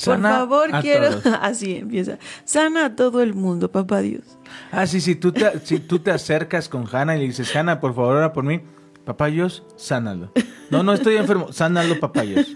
por 0.05 0.21
favor 0.21 0.75
a 0.75 0.81
quiero 0.81 1.09
todos. 1.19 1.37
así 1.41 1.75
empieza 1.77 2.17
sana 2.45 2.85
a 2.85 2.95
todo 2.95 3.21
el 3.21 3.33
mundo 3.33 3.71
papá 3.71 4.01
Dios 4.01 4.23
Ah, 4.71 4.85
sí, 4.87 5.01
sí, 5.01 5.15
tú 5.15 5.31
te, 5.31 5.59
si 5.63 5.79
tú 5.79 5.99
te 5.99 6.11
acercas 6.11 6.69
con 6.69 6.85
Hanna 6.91 7.15
y 7.15 7.19
le 7.21 7.25
dices, 7.27 7.55
Hanna, 7.55 7.79
por 7.79 7.95
favor, 7.95 8.17
ora 8.17 8.33
por 8.33 8.43
mí. 8.43 8.61
Papayos, 9.03 9.63
sánalo. 9.75 10.31
No, 10.69 10.81
no 10.83 10.93
estoy 10.93 11.17
enfermo, 11.17 11.51
sánalo, 11.51 11.99
papayos. 11.99 12.47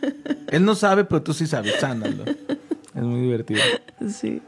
Él 0.50 0.64
no 0.64 0.76
sabe, 0.76 1.04
pero 1.06 1.22
tú 1.24 1.34
sí 1.34 1.46
sabes, 1.48 1.76
sánalo. 1.80 2.24
Es 2.26 3.02
muy 3.04 3.22
divertido. 3.22 3.62
sí 4.10 4.42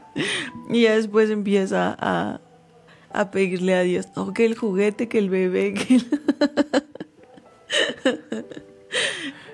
y 0.70 0.82
ya 0.82 0.94
después 0.96 1.28
empieza 1.30 1.96
a 1.98 2.40
a 3.12 3.30
pedirle 3.32 3.74
a 3.74 3.80
Dios 3.82 4.06
no 4.16 4.32
que 4.32 4.44
el 4.46 4.56
juguete 4.56 5.08
que 5.08 5.18
el 5.18 5.28
bebé 5.30 5.74
que 5.74 5.96
el- 5.96 6.06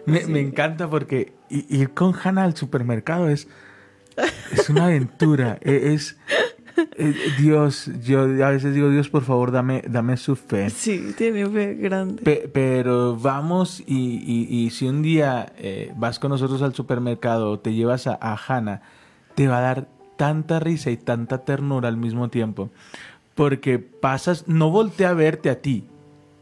Me, 0.06 0.26
me 0.26 0.40
encanta 0.40 0.88
porque 0.88 1.32
ir 1.50 1.90
con 1.90 2.14
Hanna 2.14 2.44
al 2.44 2.56
supermercado 2.56 3.28
es, 3.28 3.48
es 4.52 4.68
una 4.70 4.86
aventura. 4.86 5.58
E- 5.62 5.92
Es, 5.94 6.16
es- 6.96 7.36
Dios, 7.38 7.90
yo 8.04 8.22
a 8.22 8.50
veces 8.50 8.74
digo, 8.74 8.88
Dios, 8.90 9.08
por 9.08 9.22
favor, 9.24 9.50
dame, 9.50 9.82
dame 9.88 10.16
su 10.16 10.36
fe. 10.36 10.70
Sí, 10.70 11.12
tiene 11.16 11.46
fe 11.48 11.74
grande. 11.74 12.22
Pe- 12.22 12.50
pero 12.52 13.16
vamos 13.16 13.80
y, 13.86 14.22
y- 14.24 14.46
y 14.64 14.70
si 14.70 14.86
un 14.88 15.02
día 15.02 15.52
eh, 15.58 15.92
vas 15.96 16.18
con 16.18 16.30
nosotros 16.30 16.62
al 16.62 16.74
supermercado 16.74 17.50
o 17.50 17.58
te 17.58 17.72
llevas 17.74 18.06
a, 18.06 18.18
a 18.20 18.36
Hannah, 18.36 18.82
te 19.34 19.48
va 19.48 19.58
a 19.58 19.62
dar 19.62 19.88
tanta 20.16 20.60
risa 20.60 20.90
y 20.90 20.96
tanta 20.96 21.44
ternura 21.44 21.88
al 21.88 21.96
mismo 21.96 22.28
tiempo. 22.30 22.70
Porque 23.34 23.78
pasas, 23.78 24.48
no 24.48 24.70
voltea 24.70 25.10
a 25.10 25.14
verte 25.14 25.50
a 25.50 25.60
ti. 25.60 25.84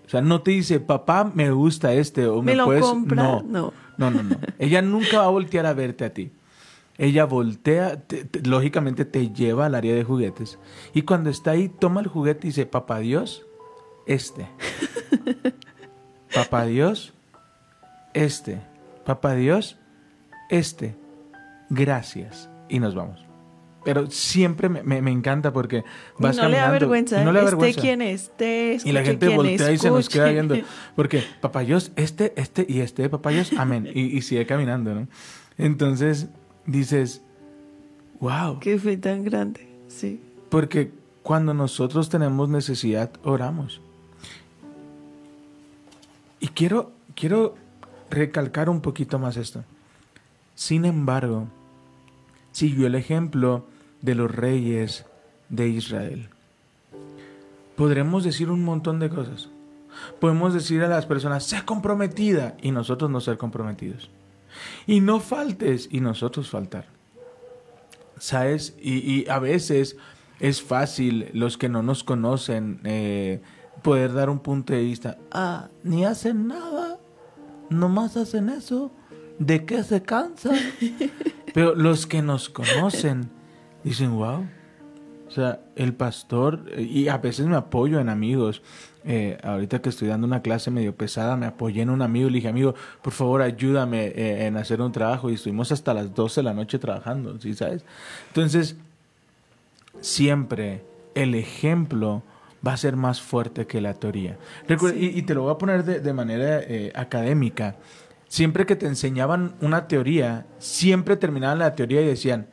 O 0.07 0.09
sea, 0.09 0.21
no 0.21 0.43
te 0.43 0.51
dice, 0.53 0.81
papá, 0.81 1.31
me 1.35 1.51
gusta 1.51 1.93
este 1.95 2.27
o 2.27 2.43
me, 2.43 2.53
¿Me 2.53 2.57
lo 2.57 2.65
puedes... 2.67 2.85
compra? 2.85 3.23
No, 3.23 3.43
No. 3.43 3.73
no, 3.97 4.11
no, 4.11 4.23
no. 4.23 4.37
Ella 4.59 4.83
nunca 4.83 5.19
va 5.21 5.25
a 5.27 5.31
voltear 5.31 5.67
a 5.67 5.73
verte 5.73 6.05
a 6.05 6.13
ti. 6.13 6.33
Ella 6.99 7.25
voltea, 7.25 8.01
te- 8.03 8.25
te- 8.25 8.47
lógicamente 8.49 9.05
te 9.05 9.31
lleva 9.33 9.67
al 9.67 9.75
área 9.75 9.95
de 9.95 10.05
juguetes. 10.05 10.59
Y 10.93 11.03
cuando 11.03 11.31
está 11.31 11.53
ahí, 11.53 11.69
toma 11.69 12.01
el 12.01 12.07
juguete 12.07 12.47
y 12.47 12.51
dice, 12.51 12.67
papá 12.67 12.99
Dios, 13.01 13.45
este. 14.07 14.47
Papá 16.35 16.67
Dios, 16.67 17.15
este. 18.13 18.61
Papá 19.05 19.35
Dios, 19.35 19.79
este. 20.51 20.97
Gracias. 21.71 22.49
Y 22.69 22.79
nos 22.79 22.95
vamos. 22.95 23.24
Pero 23.85 24.11
siempre 24.11 24.69
me, 24.69 24.83
me- 24.83 25.03
me 25.03 25.11
encanta 25.11 25.53
porque 25.53 25.85
vas 26.19 26.37
no 26.37 26.49
le 26.49 26.57
da 26.57 26.71
vergüenza. 26.71 27.23
no 27.23 27.33
le 27.33 27.41
da 27.41 27.45
esté 27.45 27.57
vergüenza. 27.57 27.81
quien 27.81 28.03
esté. 28.03 28.79
Y 28.85 28.93
la 28.93 29.03
gente 29.05 29.29
voltea 29.29 29.73
y 29.73 29.79
se 29.79 29.91
nos 29.91 30.09
queda 30.09 30.31
viendo. 30.31 30.57
Porque 30.97 31.23
papayos, 31.41 31.93
este, 31.97 32.33
este 32.37 32.65
y 32.69 32.81
este, 32.81 33.09
papayos, 33.11 33.53
amén. 33.59 33.89
Y, 33.95 34.17
y 34.17 34.23
sigue 34.23 34.47
caminando, 34.47 34.95
¿no? 34.95 35.07
Entonces 35.59 36.29
dices, 36.67 37.21
wow. 38.21 38.59
Qué 38.59 38.79
fe 38.79 38.97
tan 38.97 39.23
grande. 39.23 39.69
Sí. 39.89 40.21
Porque 40.49 40.91
cuando 41.23 41.53
nosotros 41.55 42.09
tenemos 42.09 42.49
necesidad, 42.49 43.11
oramos. 43.23 43.81
Y 46.41 46.49
quiero, 46.49 46.93
quiero 47.15 47.55
recalcar 48.11 48.69
un 48.69 48.81
poquito 48.81 49.19
más 49.19 49.37
esto. 49.37 49.65
Sin 50.55 50.85
embargo, 50.85 51.49
siguió 52.53 52.87
el 52.87 52.95
ejemplo 52.95 53.67
de 54.05 54.15
los 54.15 54.31
reyes 54.31 55.07
de 55.49 55.69
Israel. 55.69 56.29
Podremos 57.75 58.23
decir 58.23 58.51
un 58.51 58.63
montón 58.63 59.01
de 59.01 59.09
cosas. 59.09 59.49
Podemos 60.21 60.53
decir 60.53 60.83
a 60.83 60.89
las 60.89 61.07
personas, 61.07 61.45
sé 61.45 61.65
comprometida 61.65 62.55
y 62.61 62.71
nosotros 62.71 63.11
no 63.11 63.21
ser 63.21 63.39
comprometidos. 63.39 64.11
Y 64.87 65.01
no 65.01 65.21
faltes 65.21 65.89
y 65.91 66.01
nosotros 66.01 66.51
faltar. 66.51 66.87
¿Sabes? 68.19 68.77
Y, 68.79 68.99
y 68.99 69.29
a 69.29 69.39
veces 69.39 69.97
es 70.39 70.63
fácil, 70.63 71.31
los 71.33 71.57
que 71.57 71.71
no 71.71 71.83
nos 71.83 72.05
conocen, 72.05 72.81
eh, 72.85 73.41
poder 73.83 74.13
dar 74.13 74.29
un 74.29 74.39
punto 74.39 74.75
de 74.75 74.83
vista. 74.83 75.17
Ah, 75.33 75.69
ni 75.83 76.05
hacen 76.05 76.47
nada, 76.47 76.99
nomás 77.71 78.19
hacen 78.19 78.51
eso. 78.51 78.93
¿De 79.39 79.65
qué 79.65 79.83
se 79.83 80.03
cansan? 80.03 80.59
Pero 81.55 81.75
los 81.75 82.07
que 82.07 82.21
nos 82.21 82.51
conocen 82.51 83.31
dicen, 83.85 84.13
wow. 84.13 84.47
O 85.27 85.31
sea, 85.31 85.61
el 85.77 85.95
pastor, 85.95 86.65
y 86.79 87.09
a 87.09 87.19
veces 87.19 87.47
me 87.47 87.57
apoyo 87.57 87.99
en 88.01 88.09
amigos. 88.09 88.63
Eh, 89.07 89.37
ahorita 89.43 89.83
que 89.83 89.89
estoy 89.91 90.09
dando 90.09 90.27
una 90.27 90.41
clase 90.43 90.71
medio 90.71 90.95
pesada, 90.95 91.37
me 91.37 91.47
apoyé 91.47 91.83
en 91.83 91.91
un 91.91 92.03
amigo 92.03 92.29
y 92.29 92.31
le 92.31 92.37
dije, 92.37 92.49
amigo, 92.49 92.75
por 93.03 93.13
favor 93.13 93.43
ayúdame 93.43 94.07
eh, 94.07 94.47
en 94.47 94.57
hacer 94.57 94.81
un 94.81 94.93
trabajo. 94.93 95.31
Y 95.31 95.35
estuvimos 95.35 95.73
hasta 95.73 95.93
las 95.93 96.15
12 96.15 96.41
de 96.41 96.45
la 96.45 96.55
noche 96.55 96.79
trabajando, 96.79 97.39
¿sí 97.41 97.55
sabes? 97.55 97.85
Entonces, 98.29 98.77
siempre 100.01 100.83
el 101.15 101.35
ejemplo 101.35 102.23
va 102.67 102.73
a 102.75 102.77
ser 102.77 102.97
más 102.97 103.21
fuerte 103.21 103.67
que 103.67 103.81
la 103.81 103.95
teoría. 103.95 104.39
Recuerda- 104.69 104.97
y, 104.99 105.07
y 105.19 105.23
te 105.23 105.35
lo 105.35 105.43
voy 105.43 105.53
a 105.53 105.59
poner 105.59 105.85
de, 105.85 106.01
de 106.01 106.13
manera 106.13 106.61
eh, 106.61 106.93
académica. 106.95 107.77
Siempre 108.29 108.67
que 108.67 108.75
te 108.77 108.87
enseñaban 108.87 109.55
una 109.61 109.87
teoría, 109.87 110.47
siempre 110.59 111.17
terminaban 111.17 111.59
la 111.59 111.75
teoría 111.75 112.01
y 112.01 112.07
decían, 112.07 112.47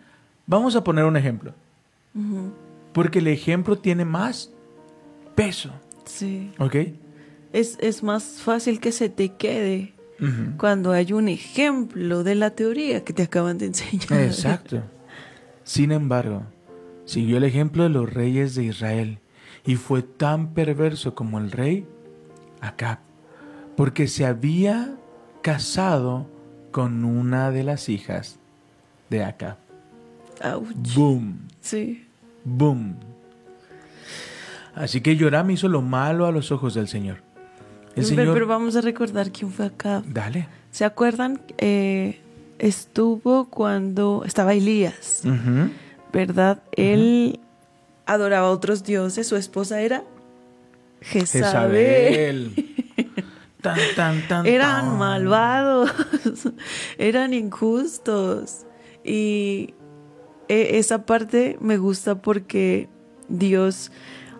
vamos 0.45 0.75
a 0.75 0.83
poner 0.83 1.05
un 1.05 1.17
ejemplo. 1.17 1.53
Porque 2.93 3.19
el 3.19 3.27
ejemplo 3.27 3.77
tiene 3.77 4.05
más 4.05 4.51
peso, 5.35 5.71
Sí. 6.05 6.51
¿ok? 6.59 6.75
Es, 7.53 7.77
es 7.79 8.03
más 8.03 8.41
fácil 8.41 8.79
que 8.79 8.91
se 8.91 9.09
te 9.09 9.29
quede 9.33 9.93
cuando 10.57 10.91
hay 10.91 11.13
un 11.13 11.27
ejemplo 11.29 12.23
de 12.23 12.35
la 12.35 12.51
teoría 12.51 13.03
que 13.03 13.11
te 13.13 13.23
acaban 13.23 13.57
de 13.57 13.67
enseñar. 13.67 14.21
Exacto. 14.23 14.83
Sin 15.63 15.91
embargo, 15.91 16.43
siguió 17.05 17.37
el 17.37 17.43
ejemplo 17.43 17.83
de 17.83 17.89
los 17.89 18.13
reyes 18.13 18.53
de 18.55 18.65
Israel 18.65 19.19
y 19.65 19.75
fue 19.77 20.03
tan 20.03 20.53
perverso 20.53 21.15
como 21.15 21.39
el 21.39 21.51
rey 21.51 21.87
Acab, 22.61 22.99
porque 23.75 24.07
se 24.07 24.25
había 24.25 24.95
casado 25.41 26.27
con 26.71 27.03
una 27.03 27.49
de 27.51 27.63
las 27.63 27.89
hijas 27.89 28.37
de 29.09 29.23
Acab. 29.23 29.57
Ouch. 30.43 30.95
Boom, 30.95 31.47
Sí. 31.61 32.05
boom. 32.43 32.95
Así 34.75 35.01
que 35.01 35.17
Joram 35.19 35.49
hizo 35.51 35.67
lo 35.67 35.81
malo 35.81 36.25
a 36.25 36.31
los 36.31 36.51
ojos 36.51 36.73
del 36.73 36.87
Señor. 36.87 37.17
El 37.89 37.95
Pero, 37.95 38.07
Señor... 38.07 38.33
pero 38.33 38.47
vamos 38.47 38.75
a 38.75 38.81
recordar 38.81 39.31
quién 39.31 39.51
fue 39.51 39.65
acá. 39.65 40.01
Dale. 40.07 40.47
¿Se 40.71 40.85
acuerdan? 40.85 41.41
Eh, 41.57 42.19
estuvo 42.57 43.45
cuando 43.49 44.23
estaba 44.25 44.53
Elías. 44.53 45.23
¿verdad? 46.13 46.61
Él 46.71 47.39
adoraba 48.05 48.47
a 48.47 48.51
otros 48.51 48.83
dioses. 48.83 49.27
Su 49.27 49.35
esposa 49.35 49.81
era 49.81 50.03
Jezabel. 51.01 52.51
Jezabel. 52.55 52.67
Tan, 53.61 53.77
tan, 53.95 54.27
tan, 54.27 54.45
Eran 54.47 54.97
malvados, 54.97 55.91
eran 56.97 57.31
injustos. 57.35 58.65
Y 59.03 59.75
e- 60.51 60.77
esa 60.79 61.05
parte 61.05 61.57
me 61.61 61.77
gusta 61.77 62.21
porque 62.21 62.89
Dios, 63.29 63.91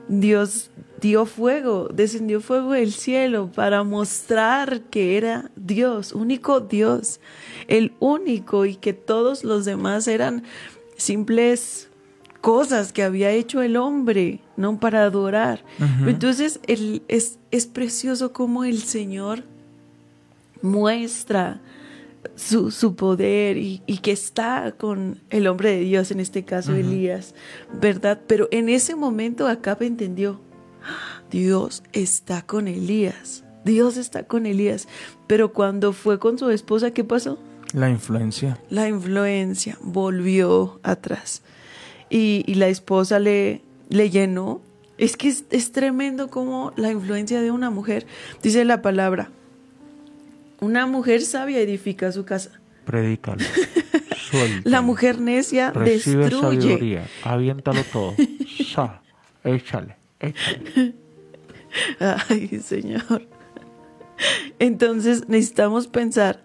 Dios 0.10 0.70
dio 1.00 1.25
fuego, 1.25 1.88
descendió 1.88 2.41
fuego 2.41 2.74
del 2.74 2.91
cielo 2.91 3.50
para 3.56 3.84
mostrar 3.84 4.82
que 4.82 5.15
era 5.15 5.50
Dios, 5.56 6.12
único 6.12 6.60
Dios, 6.60 7.22
el 7.68 7.94
único 8.00 8.65
y 8.65 8.75
que 8.75 8.91
todos 8.91 9.46
los 9.46 9.63
demás 9.63 10.08
eran 10.08 10.44
simples 10.98 11.89
cosas 12.41 12.91
que 12.91 13.03
había 13.03 13.32
hecho 13.32 13.62
el 13.62 13.77
hombre, 13.77 14.41
no 14.58 14.80
para 14.80 15.03
adorar. 15.03 15.63
Entonces 16.06 16.60
el, 16.68 17.03
es, 17.08 17.39
es 17.51 17.68
precioso 17.68 18.34
como 18.34 18.65
el 18.65 18.82
Señor 18.82 19.44
muestra 20.62 21.62
su, 22.36 22.72
su 22.72 22.96
poder 22.96 23.58
y, 23.58 23.82
y, 23.86 24.00
que 24.00 24.12
está 24.12 24.74
con 24.78 25.22
el 25.30 25.48
hombre 25.48 25.72
de 25.72 25.80
Dios, 25.82 26.12
en 26.12 26.20
este 26.20 26.44
caso 26.44 26.74
Elías, 26.74 27.36
¿verdad? 27.80 28.22
Pero 28.28 28.48
en 28.52 28.70
ese 28.70 28.96
momento 28.96 29.48
Acab 29.48 29.84
entendió, 29.84 30.40
Dios 31.30 31.84
está 31.94 32.42
con 32.42 32.68
Elías, 32.68 33.44
Dios 33.64 33.98
está 33.98 34.24
con 34.24 34.46
Elías. 34.46 34.88
Pero 35.28 35.54
cuando 35.54 35.94
fue 35.94 36.20
con 36.20 36.38
su 36.38 36.50
esposa, 36.50 36.92
¿qué 36.92 37.04
pasó? 37.04 37.38
La 37.74 37.90
influencia. 37.90 38.60
La 38.70 38.88
influencia 38.90 39.78
volvió 39.82 40.80
atrás. 40.84 41.42
Y, 42.10 42.44
y 42.46 42.56
la 42.56 42.68
esposa 42.68 43.20
le, 43.20 43.62
le 43.90 44.10
llenó. 44.10 44.62
Es 44.98 45.16
que 45.16 45.30
es, 45.30 45.46
es 45.52 45.72
tremendo 45.72 46.30
como 46.30 46.74
la 46.76 46.92
influencia 46.92 47.42
de 47.42 47.50
una 47.52 47.70
mujer, 47.70 48.06
dice 48.44 48.66
la 48.66 48.82
palabra, 48.82 49.32
una 50.62 50.86
mujer 50.86 51.22
sabia 51.22 51.60
edifica 51.60 52.12
su 52.12 52.24
casa. 52.24 52.51
Predícalo. 52.86 53.44
La 54.63 54.82
mujer 54.82 55.20
necia 55.20 55.72
Recibe 55.72 56.24
destruye. 56.30 56.62
sabiduría. 56.62 57.08
Aviéntalo 57.24 57.84
todo. 57.91 58.15
Sa, 58.74 59.01
échale, 59.44 59.98
échale. 60.22 60.94
Ay, 62.00 62.62
Señor. 62.63 63.27
Entonces 64.60 65.27
necesitamos 65.27 65.88
pensar, 65.88 66.44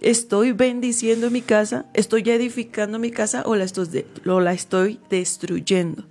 ¿estoy 0.00 0.52
bendiciendo 0.52 1.30
mi 1.30 1.42
casa? 1.42 1.84
¿Estoy 1.94 2.22
edificando 2.30 2.98
mi 2.98 3.10
casa 3.10 3.42
o 3.44 3.56
la 3.56 3.64
estoy, 3.64 3.88
de- 3.88 4.06
o 4.26 4.40
la 4.40 4.52
estoy 4.52 4.98
destruyendo? 5.10 6.04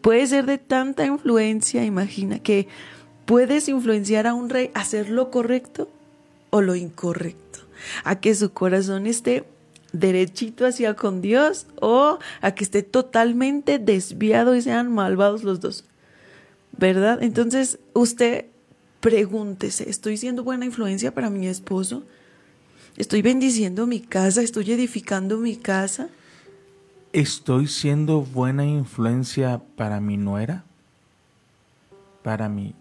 Puede 0.00 0.26
ser 0.26 0.46
de 0.46 0.58
tanta 0.58 1.04
influencia, 1.04 1.84
imagina, 1.84 2.38
que 2.38 2.68
puedes 3.24 3.68
influenciar 3.68 4.26
a 4.26 4.34
un 4.34 4.48
rey 4.48 4.70
a 4.74 4.80
hacer 4.80 5.10
lo 5.10 5.30
correcto 5.30 5.90
o 6.56 6.62
lo 6.62 6.74
incorrecto, 6.74 7.60
a 8.02 8.18
que 8.18 8.34
su 8.34 8.52
corazón 8.52 9.06
esté 9.06 9.44
derechito 9.92 10.64
hacia 10.66 10.94
con 10.94 11.20
Dios 11.20 11.66
o 11.80 12.18
a 12.40 12.54
que 12.54 12.64
esté 12.64 12.82
totalmente 12.82 13.78
desviado 13.78 14.56
y 14.56 14.62
sean 14.62 14.90
malvados 14.90 15.44
los 15.44 15.60
dos. 15.60 15.84
¿Verdad? 16.72 17.22
Entonces, 17.22 17.78
usted 17.92 18.46
pregúntese, 19.00 19.88
¿estoy 19.90 20.16
siendo 20.16 20.44
buena 20.44 20.64
influencia 20.64 21.12
para 21.12 21.28
mi 21.28 21.46
esposo? 21.46 22.04
¿Estoy 22.96 23.20
bendiciendo 23.20 23.86
mi 23.86 24.00
casa? 24.00 24.40
¿Estoy 24.40 24.72
edificando 24.72 25.36
mi 25.36 25.56
casa? 25.56 26.08
¿Estoy 27.12 27.66
siendo 27.66 28.22
buena 28.22 28.64
influencia 28.64 29.60
para 29.76 30.00
mi 30.00 30.16
nuera? 30.16 30.64
¿Para 32.22 32.48
mi 32.48 32.74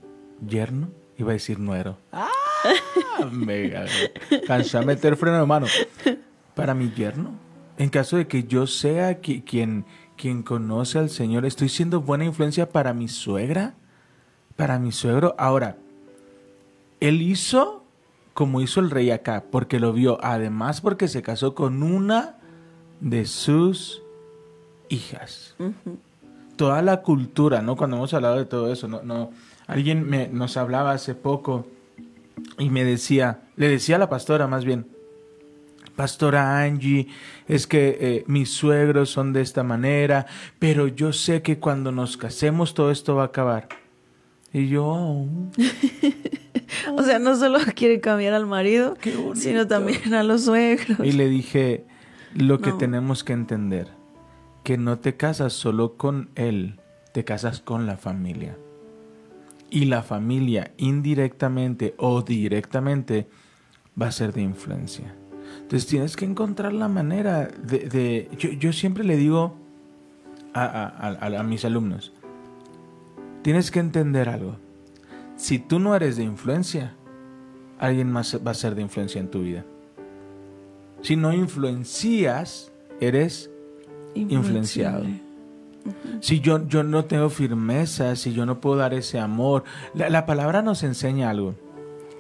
yerno? 0.48 0.89
Iba 1.17 1.32
a 1.32 1.34
decir 1.34 1.60
nuero. 1.60 1.98
¡Ah! 2.13 2.29
Me 3.31 3.72
cansé 4.48 4.77
a 4.77 4.81
meter 4.81 5.15
freno 5.15 5.39
de 5.39 5.45
mano. 5.45 5.67
¿Para 6.55 6.74
mi 6.74 6.91
yerno? 6.91 7.31
En 7.77 7.89
caso 7.89 8.17
de 8.17 8.27
que 8.27 8.45
yo 8.45 8.67
sea 8.67 9.22
qui- 9.22 9.43
quien, 9.43 9.86
quien 10.17 10.43
conoce 10.43 11.00
al 11.00 11.10
Señor, 11.10 11.45
¿estoy 11.45 11.69
siendo 11.69 12.01
buena 12.01 12.25
influencia 12.25 12.69
para 12.69 12.93
mi 12.93 13.07
suegra? 13.07 13.74
¿Para 14.55 14.79
mi 14.79 14.91
suegro? 14.93 15.36
Ahora, 15.38 15.77
él 17.01 17.22
hizo 17.22 17.84
como 18.34 18.62
hizo 18.62 18.79
el 18.81 18.91
rey 18.91 19.12
acá, 19.12 19.43
porque 19.50 19.79
lo 19.79 19.93
vio. 19.93 20.17
Además, 20.22 20.81
porque 20.81 21.07
se 21.07 21.22
casó 21.22 21.55
con 21.55 21.84
una 21.84 22.36
de 23.00 23.25
sus 23.25 24.01
hijas. 24.89 25.55
Toda 26.57 26.81
la 26.81 27.01
cultura, 27.01 27.62
¿no? 27.62 27.75
Cuando 27.75 27.98
hemos 27.98 28.13
hablado 28.13 28.38
de 28.38 28.45
todo 28.45 28.72
eso, 28.72 28.88
no, 28.88 29.01
no. 29.03 29.31
Alguien 29.68 30.07
me, 30.07 30.27
nos 30.27 30.57
hablaba 30.57 30.92
hace 30.92 31.16
poco 31.16 31.66
y 32.57 32.69
me 32.69 32.83
decía, 32.83 33.41
le 33.55 33.69
decía 33.69 33.95
a 33.98 34.00
la 34.00 34.09
pastora 34.09 34.48
más 34.48 34.65
bien, 34.65 34.87
Pastora 35.95 36.61
Angie, 36.61 37.07
es 37.48 37.67
que 37.67 37.98
eh, 38.01 38.24
mis 38.27 38.50
suegros 38.50 39.09
son 39.09 39.31
de 39.31 39.39
esta 39.41 39.63
manera, 39.63 40.25
pero 40.59 40.87
yo 40.87 41.13
sé 41.13 41.41
que 41.41 41.57
cuando 41.57 41.93
nos 41.93 42.17
casemos 42.17 42.74
todo 42.74 42.91
esto 42.91 43.15
va 43.15 43.24
a 43.24 43.27
acabar. 43.27 43.69
Y 44.51 44.67
yo, 44.67 44.85
"Oh". 44.85 45.27
O 46.98 47.03
sea, 47.03 47.19
no 47.19 47.35
solo 47.37 47.59
quiere 47.75 48.01
cambiar 48.01 48.33
al 48.33 48.45
marido, 48.45 48.98
sino 49.35 49.67
también 49.67 50.13
a 50.13 50.24
los 50.24 50.43
suegros. 50.45 51.00
Y 51.01 51.13
le 51.13 51.29
dije, 51.29 51.85
lo 52.33 52.59
que 52.59 52.71
No. 52.71 52.77
tenemos 52.77 53.24
que 53.24 53.31
entender, 53.33 53.87
que 54.63 54.77
no 54.77 55.00
te 55.00 55.15
casas 55.15 55.53
solo 55.53 55.95
con 55.95 56.29
él, 56.35 56.79
te 57.13 57.24
casas 57.24 57.61
con 57.61 57.85
la 57.85 57.95
familia. 57.98 58.57
Y 59.69 59.85
la 59.85 60.03
familia, 60.03 60.71
indirectamente 60.77 61.95
o 61.97 62.21
directamente, 62.21 63.27
va 63.99 64.07
a 64.07 64.11
ser 64.11 64.31
de 64.33 64.41
influencia. 64.41 65.15
Entonces 65.61 65.87
tienes 65.87 66.15
que 66.15 66.25
encontrar 66.25 66.73
la 66.73 66.87
manera 66.87 67.47
de... 67.47 67.79
de- 67.89 68.29
yo, 68.37 68.49
yo 68.51 68.71
siempre 68.73 69.03
le 69.03 69.17
digo 69.17 69.55
a, 70.53 70.63
a- 70.63 71.09
a- 71.27 71.39
a 71.39 71.43
mis 71.43 71.65
alumnos, 71.65 72.13
tienes 73.41 73.71
que 73.71 73.79
entender 73.79 74.29
algo. 74.29 74.57
Si 75.35 75.59
tú 75.59 75.79
no 75.79 75.95
eres 75.95 76.15
de 76.17 76.23
influencia, 76.23 76.93
alguien 77.79 78.11
más 78.11 78.39
va 78.45 78.51
a 78.51 78.53
ser 78.53 78.75
de 78.75 78.81
influencia 78.83 79.19
en 79.19 79.29
tu 79.29 79.41
vida. 79.41 79.65
Si 81.01 81.15
no 81.15 81.33
influencias, 81.33 82.71
eres 83.01 83.49
influenciado. 84.15 85.03
Si 86.19 86.39
yo, 86.39 86.67
yo 86.67 86.83
no 86.83 87.05
tengo 87.05 87.29
firmeza, 87.29 88.15
si 88.15 88.33
yo 88.33 88.45
no 88.45 88.59
puedo 88.59 88.77
dar 88.77 88.93
ese 88.93 89.19
amor. 89.19 89.63
La, 89.93 90.09
la 90.09 90.25
palabra 90.25 90.61
nos 90.61 90.83
enseña 90.83 91.29
algo. 91.29 91.55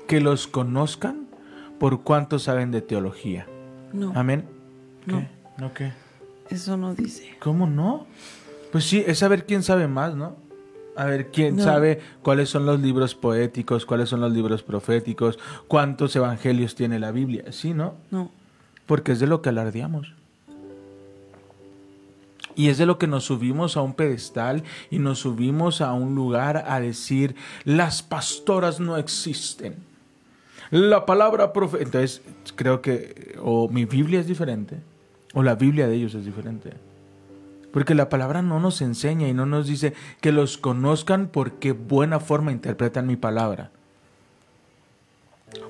Que 0.07 0.21
los 0.21 0.47
conozcan 0.47 1.27
por 1.79 2.01
cuánto 2.03 2.37
saben 2.39 2.71
de 2.71 2.81
teología. 2.81 3.47
No, 3.93 4.11
Amén. 4.15 4.45
No. 5.05 5.19
¿Qué? 5.19 5.27
¿No 5.57 5.73
qué? 5.73 5.91
eso 6.49 6.77
no 6.77 6.93
dice. 6.93 7.35
¿Cómo 7.39 7.65
no? 7.65 8.05
Pues 8.71 8.83
sí, 8.85 9.03
es 9.07 9.19
saber 9.19 9.45
quién 9.45 9.63
sabe 9.63 9.87
más, 9.87 10.15
¿no? 10.15 10.35
A 10.95 11.05
ver, 11.05 11.31
quién 11.31 11.55
No. 11.55 11.63
sabe 11.63 11.99
cuáles 12.21 12.49
son 12.49 12.65
los 12.65 12.79
libros 12.79 13.15
poéticos, 13.15 13.85
cuáles 13.85 14.09
son 14.09 14.21
los 14.21 14.31
libros 14.31 14.61
proféticos, 14.63 15.39
cuántos 15.67 16.15
evangelios 16.15 16.75
tiene 16.75 16.99
la 16.99 17.11
Biblia. 17.11 17.45
Sí, 17.51 17.73
¿no? 17.73 17.95
No. 18.11 18.31
Porque 18.85 19.11
es 19.13 19.19
de 19.19 19.27
lo 19.27 19.41
que 19.41 19.49
alardeamos. 19.49 20.13
Y 22.55 22.69
es 22.69 22.77
de 22.77 22.85
lo 22.85 22.97
que 22.97 23.07
nos 23.07 23.25
subimos 23.25 23.75
a 23.75 23.81
un 23.81 23.93
pedestal 23.93 24.63
y 24.89 24.99
nos 24.99 25.19
subimos 25.19 25.81
a 25.81 25.93
un 25.93 26.15
lugar 26.15 26.65
a 26.67 26.79
decir, 26.79 27.35
las 27.63 28.01
pastoras 28.01 28.79
no 28.79 28.97
existen. 28.97 29.75
La 30.71 31.05
palabra 31.05 31.53
profe... 31.53 31.83
Entonces, 31.83 32.21
creo 32.55 32.81
que 32.81 33.37
o 33.41 33.67
mi 33.69 33.85
Biblia 33.85 34.19
es 34.19 34.27
diferente, 34.27 34.77
o 35.33 35.43
la 35.43 35.55
Biblia 35.55 35.87
de 35.87 35.95
ellos 35.95 36.15
es 36.15 36.25
diferente. 36.25 36.71
Porque 37.71 37.93
la 37.93 38.07
palabra 38.07 38.41
no 38.41 38.59
nos 38.59 38.81
enseña 38.81 39.27
y 39.27 39.33
no 39.33 39.45
nos 39.45 39.67
dice 39.67 39.93
que 40.21 40.31
los 40.31 40.57
conozcan 40.57 41.27
por 41.27 41.53
qué 41.53 41.73
buena 41.73 42.21
forma 42.21 42.53
interpretan 42.53 43.05
mi 43.05 43.17
palabra 43.17 43.71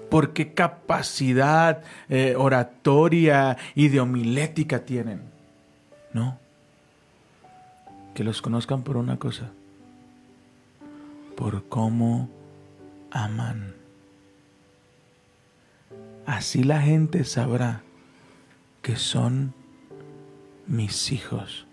por 0.10 0.34
qué 0.34 0.54
capacidad 0.54 1.84
eh, 2.10 2.36
oratoria 2.38 3.58
y 3.76 3.90
de 3.90 4.00
homilética 4.00 4.86
tienen. 4.86 5.22
No. 6.14 6.40
Que 8.16 8.24
los 8.24 8.42
conozcan 8.42 8.82
por 8.82 8.98
una 8.98 9.20
cosa. 9.20 9.52
Por 11.38 11.70
cómo 11.70 12.28
aman. 13.12 13.76
Así 16.26 16.64
la 16.64 16.82
gente 16.82 17.24
sabrá 17.26 17.84
que 18.82 18.96
son 18.96 19.54
mis 20.66 21.12
hijos. 21.12 21.68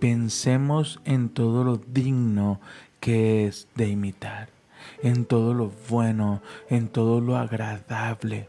Pensemos 0.00 1.00
en 1.04 1.28
todo 1.28 1.62
lo 1.64 1.76
digno 1.76 2.60
que 3.00 3.46
es 3.46 3.68
de 3.74 3.88
imitar 3.88 4.54
en 5.02 5.24
todo 5.26 5.54
lo 5.54 5.70
bueno, 5.88 6.40
en 6.68 6.88
todo 6.88 7.20
lo 7.20 7.36
agradable. 7.36 8.48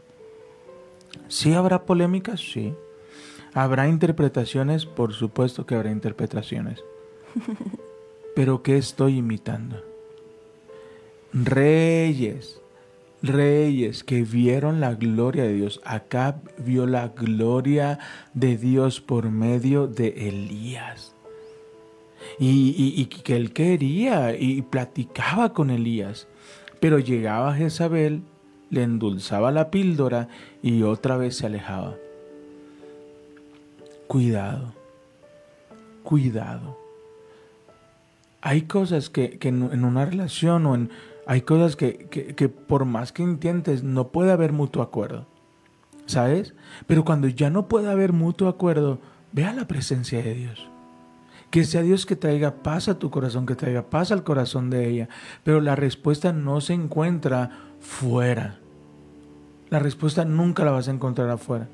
¿Sí 1.28 1.52
habrá 1.52 1.84
polémicas? 1.84 2.40
Sí. 2.40 2.74
¿Habrá 3.56 3.88
interpretaciones? 3.88 4.84
Por 4.86 5.14
supuesto 5.14 5.64
que 5.66 5.74
habrá 5.74 5.90
interpretaciones. 5.90 6.84
Pero 8.36 8.62
¿qué 8.62 8.76
estoy 8.76 9.16
imitando? 9.18 9.82
Reyes, 11.32 12.60
reyes 13.22 14.04
que 14.04 14.22
vieron 14.22 14.80
la 14.80 14.94
gloria 14.94 15.44
de 15.44 15.54
Dios. 15.54 15.80
Acá 15.84 16.40
vio 16.58 16.86
la 16.86 17.08
gloria 17.08 17.98
de 18.34 18.56
Dios 18.56 19.00
por 19.00 19.30
medio 19.30 19.86
de 19.86 20.28
Elías. 20.28 21.12
y, 22.38 22.74
y- 22.76 23.00
y 23.00 23.06
que 23.06 23.36
él 23.36 23.52
quería 23.52 24.36
y 24.36 24.60
platicaba 24.62 25.52
con 25.52 25.70
Elías. 25.70 26.26
Pero 26.80 26.98
llegaba 26.98 27.54
Jezabel, 27.54 28.22
le 28.68 28.82
endulzaba 28.82 29.50
la 29.52 29.70
píldora 29.70 30.28
y 30.62 30.82
otra 30.82 31.16
vez 31.16 31.36
se 31.36 31.46
alejaba. 31.46 31.94
Cuidado, 34.06 34.72
cuidado. 36.02 36.78
Hay 38.40 38.62
cosas 38.62 39.10
que, 39.10 39.38
que 39.38 39.48
en 39.48 39.84
una 39.84 40.04
relación 40.04 40.66
o 40.66 40.74
en... 40.74 40.90
Hay 41.26 41.42
cosas 41.42 41.74
que, 41.74 42.06
que- 42.08 42.48
por 42.48 42.84
más 42.84 43.10
que 43.10 43.24
intentes 43.24 43.82
no 43.82 44.08
puede 44.08 44.30
haber 44.30 44.52
mutuo 44.52 44.82
acuerdo. 44.82 45.26
¿Sabes? 46.06 46.54
Pero 46.86 47.04
cuando 47.04 47.26
ya 47.26 47.50
no 47.50 47.66
puede 47.66 47.90
haber 47.90 48.12
mutuo 48.12 48.46
acuerdo, 48.48 49.00
ve 49.32 49.44
a 49.44 49.52
la 49.52 49.66
presencia 49.66 50.22
de 50.22 50.34
Dios. 50.34 50.68
Que 51.50 51.64
sea 51.64 51.82
Dios 51.82 52.06
que 52.06 52.14
traiga 52.14 52.62
paz 52.62 52.86
a 52.86 53.00
tu 53.00 53.10
corazón, 53.10 53.44
que 53.44 53.56
traiga 53.56 53.82
paz 53.90 54.12
al 54.12 54.22
corazón 54.22 54.70
de 54.70 54.88
ella. 54.88 55.08
Pero 55.42 55.60
la 55.60 55.74
respuesta 55.74 56.32
no 56.32 56.60
se 56.60 56.74
encuentra 56.74 57.50
fuera. 57.80 58.60
La 59.68 59.80
respuesta 59.80 60.24
nunca 60.24 60.64
la 60.64 60.70
vas 60.70 60.86
a 60.86 60.92
encontrar 60.92 61.28
afuera. 61.28 61.66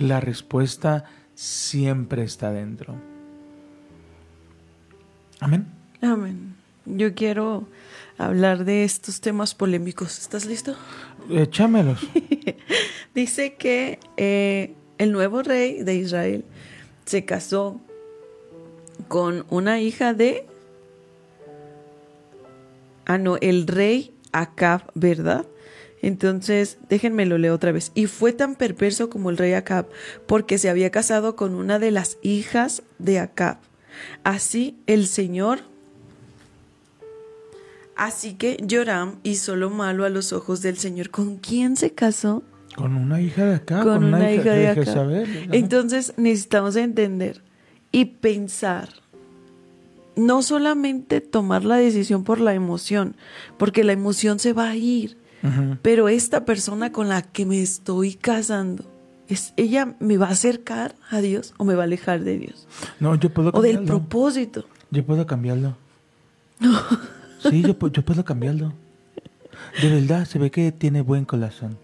La 0.00 0.18
respuesta 0.18 1.04
siempre 1.40 2.22
está 2.22 2.52
dentro. 2.52 2.96
Amén. 5.40 5.66
Amén. 6.02 6.54
Yo 6.84 7.14
quiero 7.14 7.66
hablar 8.18 8.66
de 8.66 8.84
estos 8.84 9.22
temas 9.22 9.54
polémicos. 9.54 10.18
¿Estás 10.18 10.44
listo? 10.44 10.76
Échamelos. 11.30 12.06
Dice 13.14 13.54
que 13.54 13.98
eh, 14.18 14.74
el 14.98 15.12
nuevo 15.12 15.42
rey 15.42 15.82
de 15.82 15.94
Israel 15.94 16.44
se 17.06 17.24
casó 17.24 17.80
con 19.08 19.46
una 19.48 19.80
hija 19.80 20.12
de... 20.12 20.46
Ah, 23.06 23.16
no, 23.16 23.38
el 23.38 23.66
rey 23.66 24.14
Acab, 24.32 24.82
¿verdad? 24.94 25.46
Entonces, 26.02 26.78
déjenme 26.88 27.26
lo 27.26 27.38
leo 27.38 27.54
otra 27.54 27.72
vez. 27.72 27.92
Y 27.94 28.06
fue 28.06 28.32
tan 28.32 28.54
perverso 28.54 29.10
como 29.10 29.30
el 29.30 29.36
rey 29.36 29.52
Acab, 29.52 29.86
porque 30.26 30.58
se 30.58 30.70
había 30.70 30.90
casado 30.90 31.36
con 31.36 31.54
una 31.54 31.78
de 31.78 31.90
las 31.90 32.18
hijas 32.22 32.82
de 32.98 33.18
Acab. 33.18 33.58
Así 34.24 34.76
el 34.86 35.06
Señor 35.06 35.60
Así 38.00 38.32
que 38.32 38.56
Joram 38.66 39.16
hizo 39.24 39.56
lo 39.56 39.68
malo 39.68 40.06
a 40.06 40.08
los 40.08 40.32
ojos 40.32 40.62
del 40.62 40.78
Señor. 40.78 41.10
¿Con 41.10 41.36
quién 41.36 41.76
se 41.76 41.92
casó? 41.92 42.42
Con 42.74 42.96
una 42.96 43.20
hija 43.20 43.44
de 43.44 43.56
acá, 43.56 43.82
con, 43.82 44.04
una, 44.04 44.32
hija 44.32 44.52
de 44.54 44.68
acá. 44.68 44.84
Jezabel. 44.86 45.50
Entonces 45.52 46.14
necesitamos 46.16 46.76
entender 46.76 47.42
y 47.92 48.06
pensar. 48.06 48.88
No 50.16 50.40
solamente 50.40 51.20
tomar 51.20 51.66
la 51.66 51.76
decisión 51.76 52.24
por 52.24 52.40
la 52.40 52.54
emoción, 52.54 53.16
porque 53.58 53.84
la 53.84 53.92
emoción 53.92 54.38
se 54.38 54.54
va 54.54 54.70
a 54.70 54.76
ir, 54.76 55.18
Pero 55.82 56.08
esta 56.08 56.44
persona 56.44 56.92
con 56.92 57.08
la 57.08 57.22
que 57.22 57.46
me 57.46 57.60
estoy 57.62 58.14
casando, 58.14 58.84
es, 59.28 59.54
¿ella 59.56 59.94
me 60.00 60.16
va 60.18 60.26
a 60.26 60.30
acercar 60.32 60.94
a 61.10 61.20
Dios 61.20 61.54
o 61.56 61.64
me 61.64 61.74
va 61.74 61.82
a 61.82 61.84
alejar 61.84 62.20
de 62.24 62.36
Dios? 62.38 62.66
No, 62.98 63.14
yo 63.14 63.30
puedo 63.30 63.50
O 63.54 63.62
del 63.62 63.76
cambiarlo. 63.76 64.00
propósito. 64.00 64.64
Yo 64.90 65.04
puedo 65.06 65.26
cambiarlo. 65.26 65.76
Sí, 67.40 67.62
yo, 67.62 67.76
yo 67.90 68.02
puedo 68.04 68.24
cambiarlo. 68.24 68.72
De 69.80 69.88
verdad, 69.88 70.24
se 70.26 70.38
ve 70.38 70.50
que 70.50 70.72
tiene 70.72 71.00
buen 71.00 71.24
corazón. 71.24 71.78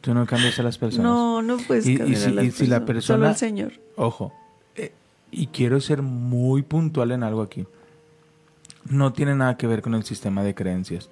Tú 0.00 0.14
no 0.14 0.26
cambias 0.26 0.58
a 0.58 0.62
las 0.62 0.78
personas. 0.78 1.04
No, 1.10 1.42
no 1.42 1.56
puedes 1.58 1.86
Y- 1.86 1.92
y 1.92 1.96
cambiar 1.98 2.22
a 2.26 2.30
las 2.30 2.44
y 2.46 2.50
si 2.52 2.66
la 2.66 2.84
personas, 2.84 3.04
Solo 3.04 3.28
el 3.28 3.36
Señor. 3.36 3.72
Ojo, 3.96 4.32
eh, 4.76 4.92
y 5.30 5.48
quiero 5.48 5.80
ser 5.80 6.02
muy 6.02 6.62
puntual 6.62 7.12
en 7.12 7.22
algo 7.22 7.42
aquí. 7.42 7.66
No 8.88 9.12
tiene 9.12 9.34
nada 9.34 9.56
que 9.56 9.66
ver 9.66 9.82
con 9.82 9.94
el 9.94 10.04
sistema 10.04 10.42
de 10.42 10.54
creencias. 10.54 11.10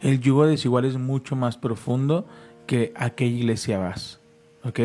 El 0.00 0.20
yugo 0.20 0.46
desigual 0.46 0.84
es 0.84 0.96
mucho 0.96 1.36
más 1.36 1.56
profundo 1.56 2.26
que 2.66 2.92
a 2.96 3.10
qué 3.10 3.26
iglesia 3.26 3.78
vas. 3.78 4.20
¿Ok? 4.64 4.80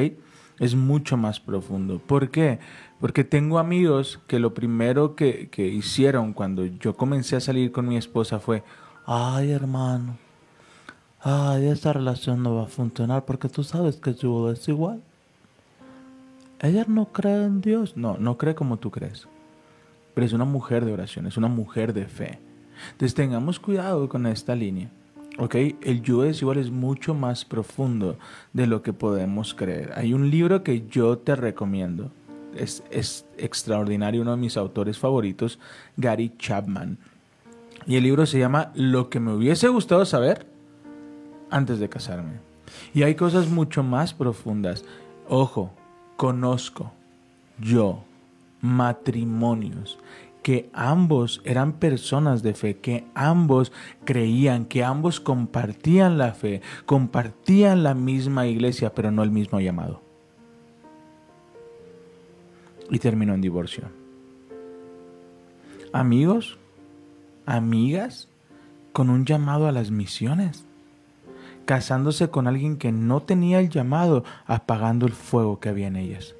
Es 0.60 0.76
mucho 0.76 1.18
más 1.18 1.40
profundo. 1.40 2.00
¿Por 2.00 2.32
qué? 2.32 2.60
Porque 3.00 3.24
tengo 3.24 3.60
amigos 3.60 4.20
que 4.28 4.40
lo 4.40 4.54
primero 4.54 5.16
que, 5.16 5.50
que 5.50 5.68
hicieron 5.68 6.34
cuando 6.34 6.66
yo 6.66 6.96
comencé 6.96 7.36
a 7.36 7.42
salir 7.42 7.72
con 7.72 7.88
mi 7.88 7.98
esposa 7.98 8.40
fue, 8.40 8.64
ay 9.06 9.52
hermano, 9.52 10.18
ay 11.22 11.68
esta 11.68 11.92
relación 11.92 12.42
no 12.42 12.56
va 12.56 12.64
a 12.64 12.68
funcionar 12.68 13.26
porque 13.26 13.50
tú 13.50 13.64
sabes 13.64 13.98
que 13.98 14.12
el 14.12 14.16
yugo 14.16 14.52
es 14.52 14.68
igual. 14.68 15.02
Ella 16.60 16.86
no 16.88 17.12
cree 17.12 17.44
en 17.44 17.62
Dios. 17.62 17.98
No, 17.98 18.18
no 18.18 18.38
cree 18.38 18.56
como 18.56 18.78
tú 18.78 18.92
crees. 18.92 19.28
Pero 20.14 20.26
es 20.26 20.34
una 20.34 20.46
mujer 20.46 20.86
de 20.86 20.94
oración, 20.94 21.28
es 21.28 21.38
una 21.38 21.48
mujer 21.48 21.94
de 21.94 22.06
fe. 22.06 22.40
Entonces 22.92 23.14
tengamos 23.14 23.60
cuidado 23.60 24.08
con 24.10 24.26
esta 24.26 24.56
línea. 24.56 24.90
¿Ok? 25.38 25.56
El 25.82 26.02
yugo 26.02 26.24
desigual 26.24 26.58
es 26.58 26.72
mucho 26.72 27.14
más 27.14 27.44
profundo 27.44 28.18
de 28.54 28.68
lo 28.68 28.82
que 28.82 28.94
podemos 28.94 29.54
creer. 29.54 29.92
Hay 29.96 30.14
un 30.14 30.30
libro 30.30 30.64
que 30.64 30.88
yo 30.88 31.18
te 31.18 31.36
recomiendo. 31.36 32.10
Es, 32.56 32.84
es 32.90 33.26
extraordinario, 33.38 34.22
uno 34.22 34.32
de 34.32 34.38
mis 34.38 34.56
autores 34.56 34.98
favoritos, 34.98 35.60
Gary 35.98 36.32
Chapman. 36.38 36.98
Y 37.86 37.98
el 37.98 38.04
libro 38.04 38.26
se 38.26 38.40
llama 38.40 38.72
Lo 38.76 39.10
que 39.10 39.20
me 39.20 39.34
hubiese 39.34 39.68
gustado 39.68 40.06
saber 40.06 40.46
antes 41.50 41.80
de 41.80 41.90
casarme. 41.90 42.40
Y 42.94 43.04
hay 43.04 43.16
cosas 43.16 43.50
mucho 43.50 43.84
más 43.84 44.14
profundas. 44.14 44.86
Ojo, 45.28 45.72
conozco 46.16 46.92
yo 47.60 48.04
matrimonios 48.62 49.98
que 50.46 50.70
ambos 50.74 51.42
eran 51.44 51.80
personas 51.80 52.44
de 52.44 52.54
fe, 52.54 52.78
que 52.78 53.08
ambos 53.16 53.72
creían, 54.04 54.66
que 54.66 54.84
ambos 54.84 55.20
compartían 55.20 56.20
la 56.20 56.34
fe, 56.34 56.62
compartían 56.86 57.82
la 57.82 57.96
misma 57.96 58.46
iglesia, 58.46 58.94
pero 58.94 59.10
no 59.10 59.24
el 59.24 59.32
mismo 59.32 59.60
llamado. 59.60 60.04
Y 62.92 63.00
terminó 63.00 63.34
en 63.34 63.42
divorcio. 63.42 63.86
Amigos, 65.92 66.60
amigas, 67.48 68.30
con 68.94 69.10
un 69.10 69.26
llamado 69.26 69.68
a 69.68 69.72
las 69.72 69.90
misiones 69.90 70.64
casándose 71.66 72.30
con 72.30 72.46
alguien 72.46 72.78
que 72.78 72.92
no 72.92 73.24
tenía 73.24 73.60
el 73.60 73.72
llamado, 73.72 74.24
apagando 74.46 75.08
el 75.08 75.14
fuego 75.14 75.60
que 75.60 75.70
había 75.70 75.88
en 75.88 75.96
ellas. 75.96 76.36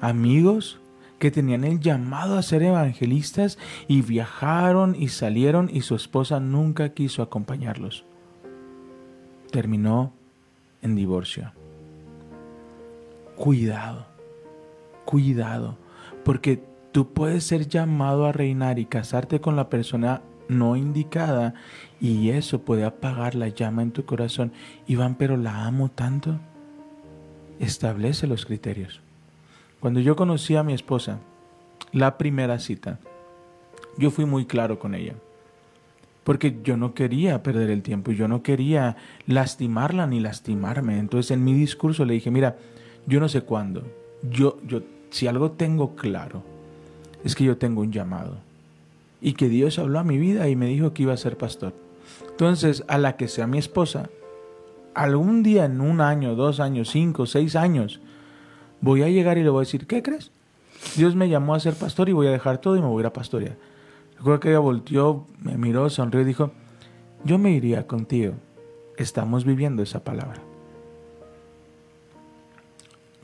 Amigos 0.00 0.78
que 1.24 1.30
tenían 1.30 1.64
el 1.64 1.80
llamado 1.80 2.36
a 2.36 2.42
ser 2.42 2.62
evangelistas 2.62 3.56
y 3.88 4.02
viajaron 4.02 4.94
y 4.94 5.08
salieron 5.08 5.70
y 5.72 5.80
su 5.80 5.94
esposa 5.94 6.38
nunca 6.38 6.90
quiso 6.90 7.22
acompañarlos. 7.22 8.04
Terminó 9.50 10.12
en 10.82 10.94
divorcio. 10.94 11.52
Cuidado, 13.36 14.06
cuidado, 15.06 15.78
porque 16.26 16.62
tú 16.92 17.14
puedes 17.14 17.44
ser 17.44 17.68
llamado 17.68 18.26
a 18.26 18.32
reinar 18.32 18.78
y 18.78 18.84
casarte 18.84 19.40
con 19.40 19.56
la 19.56 19.70
persona 19.70 20.20
no 20.46 20.76
indicada 20.76 21.54
y 22.02 22.32
eso 22.32 22.66
puede 22.66 22.84
apagar 22.84 23.34
la 23.34 23.48
llama 23.48 23.80
en 23.80 23.92
tu 23.92 24.04
corazón. 24.04 24.52
Iván, 24.86 25.14
pero 25.14 25.38
la 25.38 25.64
amo 25.64 25.90
tanto. 25.90 26.38
Establece 27.58 28.26
los 28.26 28.44
criterios. 28.44 29.00
Cuando 29.84 30.00
yo 30.00 30.16
conocí 30.16 30.56
a 30.56 30.62
mi 30.62 30.72
esposa, 30.72 31.18
la 31.92 32.16
primera 32.16 32.58
cita, 32.58 32.98
yo 33.98 34.10
fui 34.10 34.24
muy 34.24 34.46
claro 34.46 34.78
con 34.78 34.94
ella. 34.94 35.12
Porque 36.24 36.56
yo 36.64 36.78
no 36.78 36.94
quería 36.94 37.42
perder 37.42 37.68
el 37.68 37.82
tiempo, 37.82 38.10
yo 38.10 38.26
no 38.26 38.42
quería 38.42 38.96
lastimarla 39.26 40.06
ni 40.06 40.20
lastimarme. 40.20 40.98
Entonces 40.98 41.32
en 41.32 41.44
mi 41.44 41.52
discurso 41.52 42.06
le 42.06 42.14
dije, 42.14 42.30
mira, 42.30 42.56
yo 43.06 43.20
no 43.20 43.28
sé 43.28 43.42
cuándo. 43.42 43.82
Yo, 44.22 44.56
yo, 44.66 44.80
si 45.10 45.26
algo 45.26 45.50
tengo 45.50 45.94
claro, 45.96 46.42
es 47.22 47.34
que 47.34 47.44
yo 47.44 47.58
tengo 47.58 47.82
un 47.82 47.92
llamado 47.92 48.38
y 49.20 49.34
que 49.34 49.50
Dios 49.50 49.78
habló 49.78 49.98
a 49.98 50.02
mi 50.02 50.16
vida 50.16 50.48
y 50.48 50.56
me 50.56 50.68
dijo 50.68 50.94
que 50.94 51.02
iba 51.02 51.12
a 51.12 51.18
ser 51.18 51.36
pastor. 51.36 51.74
Entonces, 52.30 52.84
a 52.88 52.96
la 52.96 53.18
que 53.18 53.28
sea 53.28 53.46
mi 53.46 53.58
esposa, 53.58 54.08
algún 54.94 55.42
día 55.42 55.66
en 55.66 55.82
un 55.82 56.00
año, 56.00 56.36
dos 56.36 56.58
años, 56.58 56.88
cinco, 56.88 57.26
seis 57.26 57.54
años, 57.54 58.00
voy 58.84 59.02
a 59.02 59.08
llegar 59.08 59.38
y 59.38 59.42
le 59.42 59.48
voy 59.48 59.60
a 59.60 59.66
decir, 59.66 59.86
¿qué 59.86 60.02
crees? 60.02 60.30
Dios 60.94 61.16
me 61.16 61.28
llamó 61.28 61.54
a 61.54 61.60
ser 61.60 61.74
pastor 61.74 62.10
y 62.10 62.12
voy 62.12 62.26
a 62.26 62.30
dejar 62.30 62.58
todo 62.58 62.76
y 62.76 62.82
me 62.82 62.86
voy 62.86 62.98
a 62.98 63.00
ir 63.00 63.06
a 63.06 63.12
pastorear. 63.12 63.56
Recuerdo 64.18 64.40
que 64.40 64.50
ella 64.50 64.58
volteó, 64.58 65.26
me 65.40 65.56
miró, 65.56 65.88
sonrió 65.88 66.20
y 66.20 66.24
dijo, 66.24 66.52
yo 67.24 67.38
me 67.38 67.52
iría 67.52 67.86
contigo. 67.86 68.34
Estamos 68.98 69.44
viviendo 69.44 69.82
esa 69.82 70.04
palabra. 70.04 70.40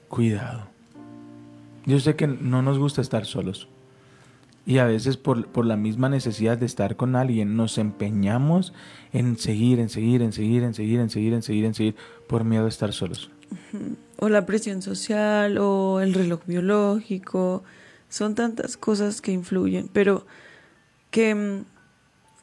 Cuidado. 0.09 0.67
Yo 1.85 2.01
sé 2.01 2.17
que 2.17 2.27
no 2.27 2.63
nos 2.63 2.79
gusta 2.79 3.03
estar 3.03 3.27
solos. 3.27 3.69
Y 4.65 4.79
a 4.79 4.87
veces 4.87 5.17
por, 5.17 5.47
por, 5.49 5.67
la 5.67 5.77
misma 5.77 6.09
necesidad 6.09 6.57
de 6.57 6.67
estar 6.67 6.97
con 6.97 7.17
alguien 7.17 7.57
nos 7.57 7.79
empeñamos 7.79 8.73
en 9.13 9.37
seguir, 9.37 9.79
en 9.79 9.89
seguir, 9.89 10.23
en 10.23 10.33
seguir, 10.33 10.63
en 10.63 10.75
seguir, 10.75 11.01
en 11.01 11.11
seguir, 11.11 11.35
en 11.35 11.43
seguir, 11.43 11.65
en 11.65 11.75
seguir, 11.75 11.97
por 12.27 12.45
miedo 12.45 12.65
a 12.65 12.69
estar 12.69 12.93
solos. 12.93 13.31
O 14.17 14.29
la 14.29 14.47
presión 14.47 14.83
social 14.83 15.59
o 15.59 16.01
el 16.01 16.15
reloj 16.15 16.41
biológico. 16.47 17.63
Son 18.09 18.35
tantas 18.35 18.77
cosas 18.77 19.21
que 19.21 19.33
influyen, 19.33 19.89
pero 19.93 20.27
que, 21.11 21.63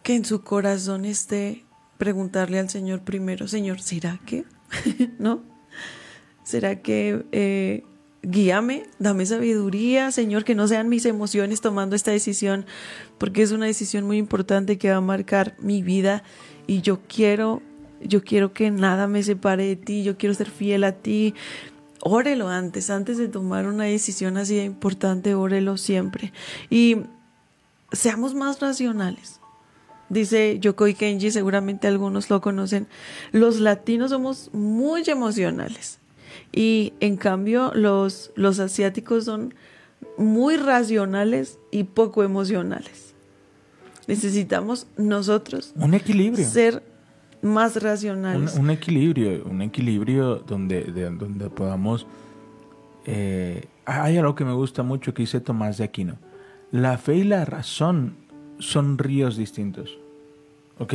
que 0.03 0.15
en 0.15 0.25
su 0.25 0.43
corazón 0.43 1.05
esté 1.05 1.65
preguntarle 1.97 2.59
al 2.59 2.69
Señor 2.69 3.01
primero, 3.01 3.47
Señor, 3.47 3.81
¿será 3.81 4.19
que? 4.25 4.45
¿No? 5.19 5.43
¿Será 6.43 6.81
que 6.81 7.25
eh, 7.31 7.83
guíame, 8.21 8.83
dame 8.99 9.25
sabiduría, 9.25 10.11
Señor, 10.11 10.43
que 10.43 10.55
no 10.55 10.67
sean 10.67 10.89
mis 10.89 11.05
emociones 11.05 11.61
tomando 11.61 11.95
esta 11.95 12.11
decisión, 12.11 12.65
porque 13.17 13.41
es 13.41 13.51
una 13.51 13.65
decisión 13.65 14.05
muy 14.05 14.17
importante 14.17 14.77
que 14.77 14.89
va 14.89 14.97
a 14.97 15.01
marcar 15.01 15.55
mi 15.59 15.81
vida 15.81 16.23
y 16.67 16.81
yo 16.81 16.99
quiero, 17.07 17.61
yo 18.01 18.23
quiero 18.23 18.53
que 18.53 18.71
nada 18.71 19.07
me 19.07 19.23
separe 19.23 19.65
de 19.65 19.75
ti, 19.75 20.03
yo 20.03 20.17
quiero 20.17 20.35
ser 20.35 20.49
fiel 20.49 20.83
a 20.83 20.91
ti. 20.91 21.33
Órelo 22.01 22.47
antes, 22.47 22.89
antes 22.89 23.17
de 23.17 23.27
tomar 23.27 23.65
una 23.67 23.85
decisión 23.85 24.37
así 24.37 24.55
de 24.55 24.63
importante, 24.63 25.35
órelo 25.35 25.77
siempre. 25.77 26.31
Y 26.69 26.97
seamos 27.91 28.33
más 28.33 28.59
racionales. 28.59 29.39
Dice 30.09 30.57
Yokoi 30.59 30.93
Kenji, 30.93 31.31
seguramente 31.31 31.87
algunos 31.87 32.29
lo 32.29 32.39
conocen, 32.39 32.87
los 33.33 33.59
latinos 33.59 34.11
somos 34.11 34.49
muy 34.53 35.03
emocionales 35.05 35.99
y 36.53 36.93
en 37.01 37.17
cambio 37.17 37.73
los, 37.73 38.31
los 38.35 38.59
asiáticos 38.59 39.25
son 39.25 39.53
muy 40.17 40.55
racionales 40.55 41.59
y 41.71 41.83
poco 41.83 42.23
emocionales. 42.23 43.13
Necesitamos 44.07 44.87
nosotros 44.95 45.73
Un 45.75 45.93
equilibrio. 45.93 46.47
ser 46.47 46.81
más 47.47 47.75
Un, 47.77 47.81
racionales. 47.81 48.55
un 48.55 48.69
equilibrio, 48.69 49.43
un 49.45 49.61
equilibrio 49.61 50.35
donde, 50.35 50.83
de- 50.83 51.09
donde 51.09 51.49
podamos... 51.49 52.05
eh, 53.05 53.65
hay 53.85 54.17
algo 54.17 54.35
que 54.35 54.43
me 54.45 54.53
gusta 54.53 54.83
mucho 54.83 55.13
que 55.13 55.23
dice 55.23 55.39
Tomás 55.39 55.77
de 55.77 55.85
Aquino. 55.85 56.17
La 56.71 56.97
fe 56.97 57.15
y 57.15 57.23
la 57.23 57.45
razón 57.45 58.15
son 58.59 58.97
ríos 58.97 59.37
distintos. 59.37 59.97
¿Ok? 60.79 60.93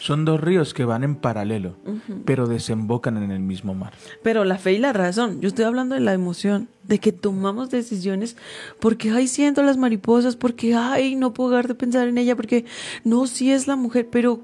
Son 0.00 0.24
dos 0.26 0.40
ríos 0.40 0.74
que 0.74 0.84
van 0.84 1.02
en 1.04 1.14
paralelo, 1.14 1.76
pero 2.26 2.46
desembocan 2.46 3.16
en 3.22 3.30
el 3.30 3.38
mismo 3.38 3.72
mar. 3.74 3.92
Pero 4.22 4.44
la 4.44 4.58
fe 4.58 4.72
y 4.74 4.78
la 4.78 4.92
razón, 4.92 5.40
yo 5.40 5.48
estoy 5.48 5.64
hablando 5.64 5.94
de 5.94 6.00
la 6.02 6.12
emoción, 6.12 6.68
de 6.82 6.98
que 6.98 7.12
tomamos 7.12 7.70
decisiones 7.70 8.36
porque, 8.80 9.10
ay, 9.12 9.28
siento 9.28 9.62
las 9.62 9.78
mariposas, 9.78 10.36
porque, 10.36 10.74
ay, 10.74 11.14
no 11.14 11.32
puedo 11.32 11.50
dejar 11.50 11.68
de 11.68 11.74
pensar 11.76 12.08
en 12.08 12.18
ella, 12.18 12.36
porque, 12.36 12.66
no, 13.04 13.26
sí 13.26 13.50
es 13.52 13.66
la 13.66 13.76
mujer, 13.76 14.08
pero, 14.10 14.40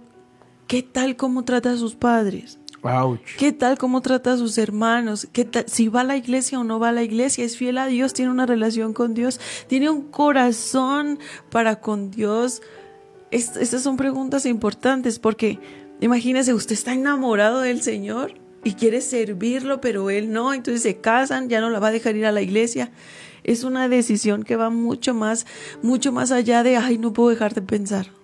¿qué 0.70 0.84
tal 0.84 1.16
cómo 1.16 1.42
trata 1.44 1.72
a 1.72 1.76
sus 1.76 1.96
padres? 1.96 2.60
¡Auch! 2.82 3.18
¿Qué 3.36 3.50
tal 3.50 3.76
cómo 3.76 4.00
trata 4.02 4.34
a 4.34 4.36
sus 4.36 4.56
hermanos? 4.56 5.26
¿Qué 5.32 5.44
tal 5.44 5.64
si 5.66 5.88
va 5.88 6.02
a 6.02 6.04
la 6.04 6.16
iglesia 6.16 6.60
o 6.60 6.64
no 6.64 6.78
va 6.78 6.90
a 6.90 6.92
la 6.92 7.02
iglesia? 7.02 7.44
¿Es 7.44 7.56
fiel 7.56 7.76
a 7.76 7.88
Dios? 7.88 8.12
¿Tiene 8.14 8.30
una 8.30 8.46
relación 8.46 8.92
con 8.94 9.12
Dios? 9.12 9.40
¿Tiene 9.66 9.90
un 9.90 10.02
corazón 10.02 11.18
para 11.50 11.80
con 11.80 12.12
Dios? 12.12 12.62
Es- 13.32 13.56
estas 13.56 13.82
son 13.82 13.96
preguntas 13.96 14.46
importantes 14.46 15.18
porque 15.18 15.58
imagínese, 16.00 16.54
usted 16.54 16.74
está 16.74 16.92
enamorado 16.94 17.60
del 17.62 17.82
Señor 17.82 18.34
y 18.62 18.74
quiere 18.74 19.00
servirlo, 19.00 19.80
pero 19.80 20.08
él 20.08 20.30
no, 20.32 20.54
entonces 20.54 20.82
se 20.82 21.00
casan, 21.00 21.48
ya 21.48 21.60
no 21.60 21.68
la 21.70 21.80
va 21.80 21.88
a 21.88 21.92
dejar 21.92 22.14
ir 22.14 22.26
a 22.26 22.32
la 22.32 22.42
iglesia. 22.42 22.92
Es 23.42 23.64
una 23.64 23.88
decisión 23.88 24.44
que 24.44 24.54
va 24.54 24.70
mucho 24.70 25.14
más, 25.14 25.46
mucho 25.82 26.12
más 26.12 26.30
allá 26.30 26.62
de, 26.62 26.76
ay, 26.76 26.96
no 26.96 27.12
puedo 27.12 27.30
dejar 27.30 27.54
de 27.54 27.62
pensar. 27.62 28.19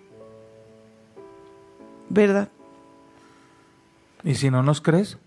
¿Verdad? 2.08 2.48
Y 4.24 4.34
si 4.34 4.50
no 4.50 4.62
nos 4.62 4.80
crees, 4.80 5.18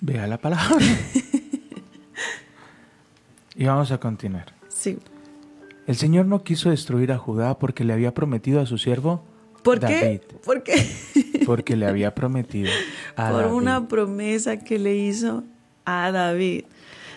vea 0.00 0.26
la 0.26 0.38
palabra. 0.38 0.76
y 3.54 3.64
vamos 3.64 3.90
a 3.90 3.98
continuar. 3.98 4.52
Sí. 4.68 4.98
El 5.86 5.96
Señor 5.96 6.26
no 6.26 6.42
quiso 6.42 6.70
destruir 6.70 7.12
a 7.12 7.18
Judá 7.18 7.58
porque 7.58 7.84
le 7.84 7.92
había 7.92 8.14
prometido 8.14 8.60
a 8.60 8.66
su 8.66 8.78
siervo 8.78 9.22
¿Por 9.62 9.80
David. 9.80 10.20
qué? 10.20 10.22
¿Por 10.44 10.62
qué? 10.62 10.86
Porque 11.46 11.74
le 11.74 11.86
había 11.86 12.14
prometido 12.14 12.70
a 13.16 13.30
Por 13.30 13.42
David. 13.42 13.54
una 13.54 13.88
promesa 13.88 14.58
que 14.58 14.78
le 14.78 14.94
hizo 14.94 15.42
a 15.84 16.12
David 16.12 16.64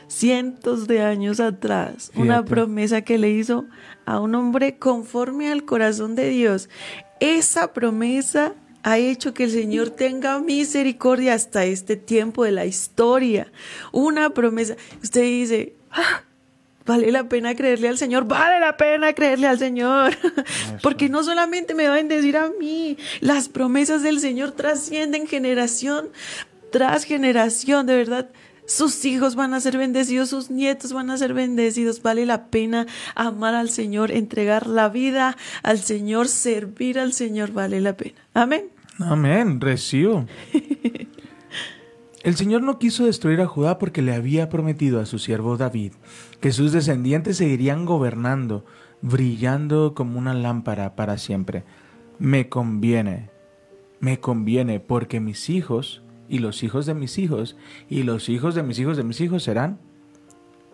cientos 0.08 0.88
de 0.88 1.02
años 1.02 1.40
atrás. 1.40 2.12
Una 2.16 2.44
promesa 2.44 3.02
que 3.02 3.18
le 3.18 3.30
hizo 3.30 3.66
a 4.06 4.20
un 4.20 4.34
hombre 4.36 4.78
conforme 4.78 5.52
al 5.52 5.66
corazón 5.66 6.16
de 6.16 6.30
Dios. 6.30 6.70
Esa 7.24 7.72
promesa 7.72 8.54
ha 8.84 8.98
hecho 8.98 9.34
que 9.34 9.46
el 9.46 9.52
Señor 9.52 9.92
tenga 9.92 10.40
misericordia 10.40 11.34
hasta 11.36 11.64
este 11.64 11.96
tiempo 11.96 12.44
de 12.44 12.52
la 12.52 12.66
historia. 12.66 13.50
Una 13.94 14.32
promesa. 14.32 14.76
Usted 15.02 15.22
dice, 15.22 15.74
"Ah, 15.90 16.24
vale 16.86 17.14
la 17.14 17.30
pena 17.30 17.56
creerle 17.56 17.88
al 17.88 17.98
Señor, 17.98 18.26
vale 18.26 18.60
la 18.60 18.76
pena 18.76 19.14
creerle 19.14 19.48
al 19.48 19.58
Señor. 19.58 20.12
Porque 20.84 21.08
no 21.08 21.24
solamente 21.24 21.74
me 21.74 21.88
va 21.88 21.94
a 21.94 21.96
bendecir 21.96 22.36
a 22.36 22.50
mí, 22.60 22.98
las 23.22 23.48
promesas 23.48 24.04
del 24.04 24.20
Señor 24.20 24.52
trascienden 24.52 25.26
generación 25.26 26.10
tras 26.74 27.06
generación, 27.06 27.86
de 27.86 27.96
verdad. 27.96 28.30
Sus 28.66 29.04
hijos 29.06 29.36
van 29.36 29.54
a 29.54 29.60
ser 29.60 29.78
bendecidos, 29.78 30.30
sus 30.30 30.50
nietos 30.50 30.94
van 30.94 31.10
a 31.10 31.18
ser 31.18 31.34
bendecidos. 31.34 32.02
Vale 32.02 32.26
la 32.26 32.48
pena 32.48 32.88
amar 33.16 33.56
al 33.56 33.70
Señor, 33.70 34.12
entregar 34.12 34.68
la 34.68 34.90
vida 34.90 35.38
al 35.64 35.80
Señor, 35.80 36.28
servir 36.28 36.98
al 37.00 37.14
Señor, 37.14 37.52
vale 37.52 37.82
la 37.82 37.98
pena. 37.98 38.16
Amén. 38.34 38.70
Amén, 39.00 39.60
recibo. 39.60 40.26
El 42.24 42.38
Señor 42.38 42.62
no 42.62 42.80
quiso 42.80 43.06
destruir 43.06 43.42
a 43.42 43.48
Judá 43.48 43.80
porque 43.80 44.02
le 44.02 44.14
había 44.14 44.48
prometido 44.48 45.02
a 45.02 45.06
su 45.06 45.20
siervo 45.20 45.58
David 45.58 45.92
que 46.40 46.54
sus 46.54 46.72
descendientes 46.72 47.36
seguirían 47.36 47.86
gobernando, 47.86 48.64
brillando 49.02 49.94
como 49.94 50.18
una 50.18 50.34
lámpara 50.34 50.96
para 50.96 51.18
siempre. 51.18 51.66
Me 52.20 52.48
conviene, 52.48 53.30
me 54.00 54.22
conviene 54.22 54.80
porque 54.80 55.20
mis 55.20 55.50
hijos 55.50 56.03
y 56.34 56.40
los 56.40 56.64
hijos 56.64 56.88
de 56.88 56.96
mis 56.96 57.20
hijos 57.20 57.56
y 57.92 58.02
los 58.02 58.28
hijos 58.28 58.56
de 58.56 58.64
mis 58.64 58.80
hijos 58.80 58.98
de 58.98 59.04
mis 59.04 59.22
hijos 59.22 59.44
serán 59.44 59.78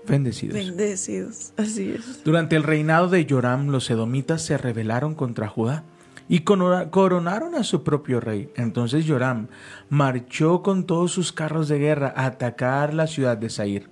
bendecidos. 0.07 0.55
Bendecidos, 0.55 1.51
así 1.57 1.91
es. 1.91 2.23
Durante 2.23 2.55
el 2.55 2.63
reinado 2.63 3.09
de 3.09 3.27
Joram, 3.29 3.67
los 3.67 3.89
edomitas 3.89 4.41
se 4.41 4.57
rebelaron 4.57 5.15
contra 5.15 5.49
Judá 5.49 5.83
y 6.29 6.39
corona- 6.45 6.89
coronaron 6.91 7.55
a 7.55 7.65
su 7.65 7.83
propio 7.83 8.21
rey. 8.21 8.49
Entonces 8.55 9.03
Joram 9.05 9.47
marchó 9.89 10.63
con 10.63 10.85
todos 10.85 11.11
sus 11.11 11.33
carros 11.33 11.67
de 11.67 11.77
guerra 11.77 12.13
a 12.15 12.27
atacar 12.27 12.93
la 12.93 13.07
ciudad 13.07 13.37
de 13.37 13.49
Sair. 13.49 13.89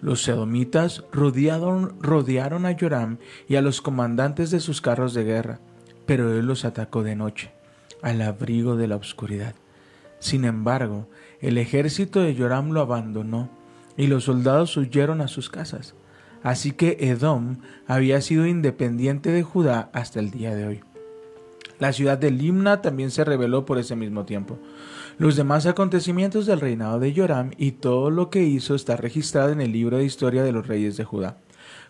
Los 0.00 0.26
edomitas 0.28 1.04
rodearon, 1.12 1.94
rodearon 2.00 2.64
a 2.64 2.74
Joram 2.78 3.18
y 3.48 3.56
a 3.56 3.60
los 3.62 3.82
comandantes 3.82 4.50
de 4.50 4.60
sus 4.60 4.80
carros 4.80 5.12
de 5.12 5.24
guerra, 5.24 5.60
pero 6.06 6.32
él 6.32 6.46
los 6.46 6.64
atacó 6.64 7.02
de 7.02 7.16
noche, 7.16 7.50
al 8.00 8.22
abrigo 8.22 8.76
de 8.76 8.88
la 8.88 8.96
oscuridad. 8.96 9.54
Sin 10.18 10.44
embargo, 10.44 11.08
el 11.40 11.58
ejército 11.58 12.20
de 12.20 12.34
Joram 12.34 12.70
lo 12.70 12.80
abandonó 12.80 13.50
y 13.96 14.06
los 14.06 14.24
soldados 14.24 14.76
huyeron 14.76 15.20
a 15.20 15.28
sus 15.28 15.50
casas. 15.50 15.94
Así 16.42 16.72
que 16.72 16.96
Edom 17.00 17.58
había 17.86 18.20
sido 18.20 18.46
independiente 18.46 19.30
de 19.30 19.42
Judá 19.42 19.90
hasta 19.92 20.20
el 20.20 20.30
día 20.30 20.54
de 20.54 20.66
hoy. 20.66 20.80
La 21.78 21.92
ciudad 21.92 22.16
de 22.16 22.30
Limna 22.30 22.80
también 22.80 23.10
se 23.10 23.24
rebeló 23.24 23.66
por 23.66 23.78
ese 23.78 23.96
mismo 23.96 24.24
tiempo. 24.24 24.58
Los 25.18 25.36
demás 25.36 25.66
acontecimientos 25.66 26.46
del 26.46 26.60
reinado 26.60 26.98
de 26.98 27.14
Joram 27.14 27.50
y 27.58 27.72
todo 27.72 28.10
lo 28.10 28.30
que 28.30 28.44
hizo 28.44 28.74
está 28.74 28.96
registrado 28.96 29.50
en 29.50 29.60
el 29.60 29.72
libro 29.72 29.98
de 29.98 30.04
historia 30.04 30.42
de 30.42 30.52
los 30.52 30.66
reyes 30.66 30.96
de 30.96 31.04
Judá. 31.04 31.38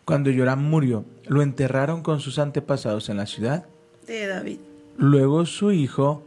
Cuando 0.04 0.30
Joram 0.32 0.62
murió, 0.62 1.04
lo 1.26 1.42
enterraron 1.42 2.02
con 2.02 2.20
sus 2.20 2.38
antepasados 2.38 3.08
en 3.08 3.16
la 3.16 3.26
ciudad. 3.26 3.66
De 4.06 4.26
David. 4.26 4.58
Luego 4.96 5.46
su 5.46 5.72
hijo 5.72 6.24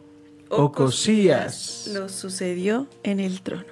Ocosías. 0.49 1.89
lo 1.93 2.09
sucedió 2.09 2.87
en 3.03 3.19
el 3.19 3.41
trono. 3.41 3.65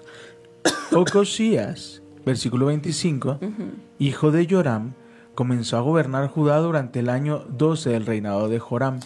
Ocosías, 0.93 2.01
versículo 2.25 2.67
25, 2.67 3.39
hijo 3.99 4.31
de 4.31 4.47
Joram, 4.49 4.93
comenzó 5.35 5.77
a 5.77 5.81
gobernar 5.81 6.27
Judá 6.29 6.59
durante 6.59 6.99
el 6.99 7.09
año 7.09 7.45
12 7.49 7.89
del 7.89 8.05
reinado 8.05 8.47
de 8.47 8.59
Joram, 8.59 8.99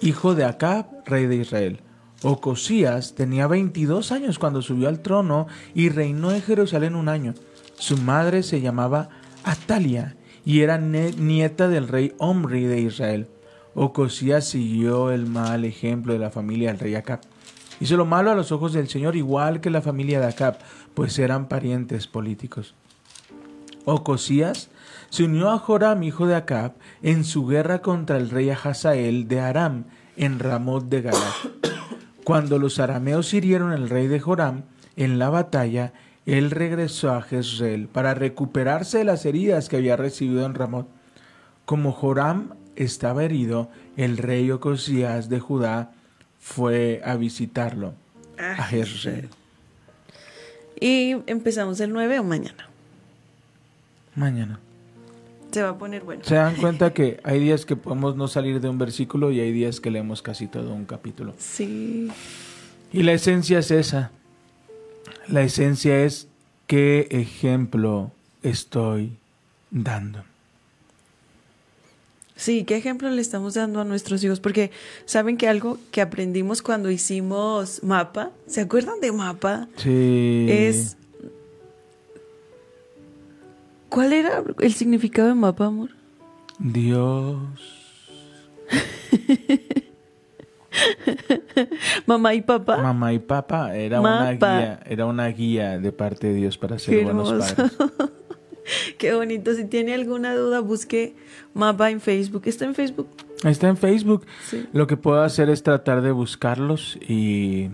hijo 0.00 0.34
de 0.34 0.44
Acab, 0.44 0.86
rey 1.06 1.26
de 1.26 1.36
Israel. 1.36 1.80
Ocosías 2.22 3.14
tenía 3.14 3.46
22 3.46 4.12
años 4.12 4.38
cuando 4.38 4.62
subió 4.62 4.88
al 4.88 5.00
trono 5.00 5.46
y 5.74 5.88
reinó 5.88 6.32
en 6.32 6.42
Jerusalén 6.42 6.94
un 6.94 7.08
año. 7.08 7.34
Su 7.78 7.96
madre 7.96 8.42
se 8.42 8.60
llamaba 8.60 9.08
Atalia 9.42 10.16
y 10.44 10.60
era 10.60 10.76
nieta 10.78 11.68
del 11.68 11.88
rey 11.88 12.12
Omri 12.18 12.64
de 12.64 12.80
Israel. 12.80 13.28
Ocosías 13.74 14.48
siguió 14.48 15.10
el 15.10 15.26
mal 15.26 15.64
ejemplo 15.64 16.12
de 16.12 16.18
la 16.18 16.30
familia 16.30 16.70
del 16.70 16.80
rey 16.80 16.94
Acab. 16.94 17.20
Hizo 17.80 17.96
lo 17.96 18.04
malo 18.04 18.30
a 18.30 18.34
los 18.34 18.52
ojos 18.52 18.72
del 18.72 18.88
Señor 18.88 19.16
igual 19.16 19.60
que 19.60 19.70
la 19.70 19.80
familia 19.80 20.20
de 20.20 20.26
Acab, 20.26 20.58
pues 20.94 21.18
eran 21.18 21.48
parientes 21.48 22.06
políticos. 22.06 22.74
Ocosías 23.84 24.70
se 25.08 25.24
unió 25.24 25.50
a 25.50 25.58
Joram, 25.58 26.02
hijo 26.02 26.26
de 26.26 26.36
Acab, 26.36 26.74
en 27.02 27.24
su 27.24 27.46
guerra 27.46 27.80
contra 27.80 28.16
el 28.16 28.30
rey 28.30 28.50
Hazael 28.50 29.28
de 29.28 29.40
Aram, 29.40 29.84
en 30.16 30.38
Ramot 30.38 30.88
de 30.88 31.02
Galaad. 31.02 31.34
Cuando 32.24 32.58
los 32.58 32.78
arameos 32.78 33.32
hirieron 33.32 33.72
al 33.72 33.88
rey 33.88 34.06
de 34.06 34.20
Joram, 34.20 34.64
en 34.96 35.18
la 35.18 35.30
batalla, 35.30 35.94
él 36.26 36.50
regresó 36.50 37.12
a 37.12 37.22
Jezreel 37.22 37.88
para 37.88 38.14
recuperarse 38.14 38.98
de 38.98 39.04
las 39.04 39.24
heridas 39.24 39.68
que 39.68 39.78
había 39.78 39.96
recibido 39.96 40.44
en 40.44 40.54
Ramón. 40.54 40.86
Como 41.64 41.92
Joram 41.92 42.50
estaba 42.82 43.24
herido, 43.24 43.70
el 43.96 44.16
rey 44.16 44.50
Ocosías 44.50 45.28
de 45.28 45.40
Judá 45.40 45.92
fue 46.38 47.02
a 47.04 47.16
visitarlo 47.16 47.94
a 48.38 48.64
Jezreel. 48.64 49.28
Y 50.80 51.16
empezamos 51.26 51.78
el 51.80 51.92
9 51.92 52.20
o 52.20 52.24
mañana. 52.24 52.68
Mañana. 54.14 54.58
Se 55.50 55.62
va 55.62 55.70
a 55.70 55.78
poner 55.78 56.04
bueno. 56.04 56.24
Se 56.24 56.36
dan 56.36 56.56
cuenta 56.56 56.92
que 56.94 57.20
hay 57.22 57.40
días 57.40 57.66
que 57.66 57.76
podemos 57.76 58.16
no 58.16 58.28
salir 58.28 58.60
de 58.60 58.68
un 58.68 58.78
versículo 58.78 59.30
y 59.30 59.40
hay 59.40 59.52
días 59.52 59.80
que 59.80 59.90
leemos 59.90 60.22
casi 60.22 60.46
todo 60.46 60.72
un 60.72 60.86
capítulo. 60.86 61.34
Sí. 61.38 62.10
Y 62.92 63.02
la 63.02 63.12
esencia 63.12 63.58
es 63.58 63.70
esa. 63.70 64.10
La 65.28 65.42
esencia 65.42 66.02
es 66.04 66.28
qué 66.66 67.08
ejemplo 67.10 68.12
estoy 68.42 69.18
dando. 69.70 70.24
Sí, 72.40 72.64
¿qué 72.64 72.76
ejemplo 72.76 73.10
le 73.10 73.20
estamos 73.20 73.52
dando 73.52 73.82
a 73.82 73.84
nuestros 73.84 74.24
hijos? 74.24 74.40
Porque 74.40 74.70
saben 75.04 75.36
que 75.36 75.46
algo 75.46 75.76
que 75.90 76.00
aprendimos 76.00 76.62
cuando 76.62 76.90
hicimos 76.90 77.82
mapa, 77.82 78.30
¿se 78.46 78.62
acuerdan 78.62 78.98
de 79.02 79.12
mapa? 79.12 79.68
Sí. 79.76 80.46
Es... 80.48 80.96
¿Cuál 83.90 84.14
era 84.14 84.42
el 84.60 84.72
significado 84.72 85.28
de 85.28 85.34
mapa, 85.34 85.66
amor? 85.66 85.90
Dios. 86.58 87.36
Mamá 92.06 92.32
y 92.32 92.40
papá. 92.40 92.78
Mamá 92.78 93.12
y 93.12 93.18
papá 93.18 93.76
era 93.76 94.00
una 94.00 94.32
guía, 94.32 94.80
era 94.86 95.04
una 95.04 95.26
guía 95.26 95.78
de 95.78 95.92
parte 95.92 96.28
de 96.28 96.34
Dios 96.36 96.56
para 96.56 96.78
ser 96.78 97.04
buenos 97.04 97.34
padres. 97.34 97.76
Qué 99.00 99.14
bonito. 99.14 99.54
Si 99.54 99.64
tiene 99.64 99.94
alguna 99.94 100.34
duda, 100.34 100.60
busque 100.60 101.14
mapa 101.54 101.90
en 101.90 102.00
Facebook. 102.02 102.42
¿Está 102.44 102.66
en 102.66 102.74
Facebook? 102.74 103.08
Está 103.44 103.68
en 103.68 103.78
Facebook. 103.78 104.26
Sí. 104.44 104.66
Lo 104.74 104.86
que 104.86 104.98
puedo 104.98 105.22
hacer 105.22 105.48
es 105.48 105.62
tratar 105.62 106.02
de 106.02 106.12
buscarlos 106.12 106.98
y 107.08 107.70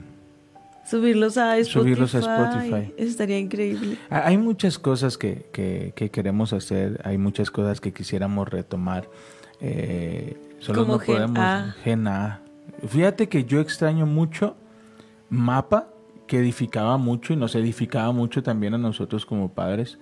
Subirlos 0.89 1.37
a 1.37 1.59
Spotify. 1.59 1.81
Subirlos 1.81 2.15
a 2.15 2.19
Spotify. 2.21 2.95
Estaría 2.97 3.39
increíble. 3.41 3.99
Ha- 4.09 4.29
Hay 4.29 4.39
muchas 4.39 4.79
cosas 4.79 5.19
que, 5.19 5.47
que- 5.53 5.93
que 5.97 6.11
queremos 6.11 6.53
hacer, 6.53 7.01
hay 7.03 7.19
muchas 7.19 7.51
cosas 7.51 7.81
que 7.81 7.93
quisiéramos 7.93 8.49
retomar. 8.49 9.09
Eh, 9.61 10.37
solo 10.61 10.83
Como 10.83 10.93
no 10.93 10.99
Gen 11.01 11.15
podemos. 11.17 11.39
A. 11.41 11.75
Gen 11.83 12.07
A. 12.07 12.41
Fíjate 12.87 13.29
que 13.29 13.45
yo 13.45 13.59
extraño 13.61 14.07
mucho 14.07 14.55
Mapa, 15.29 15.89
que 16.29 16.39
edificaba 16.39 16.99
mucho 16.99 17.33
y 17.33 17.37
nos 17.37 17.57
edificaba 17.57 18.13
mucho 18.13 18.45
también 18.45 18.75
a 18.75 18.79
nosotros 18.79 19.27
como 19.27 19.53
padres. 19.53 19.99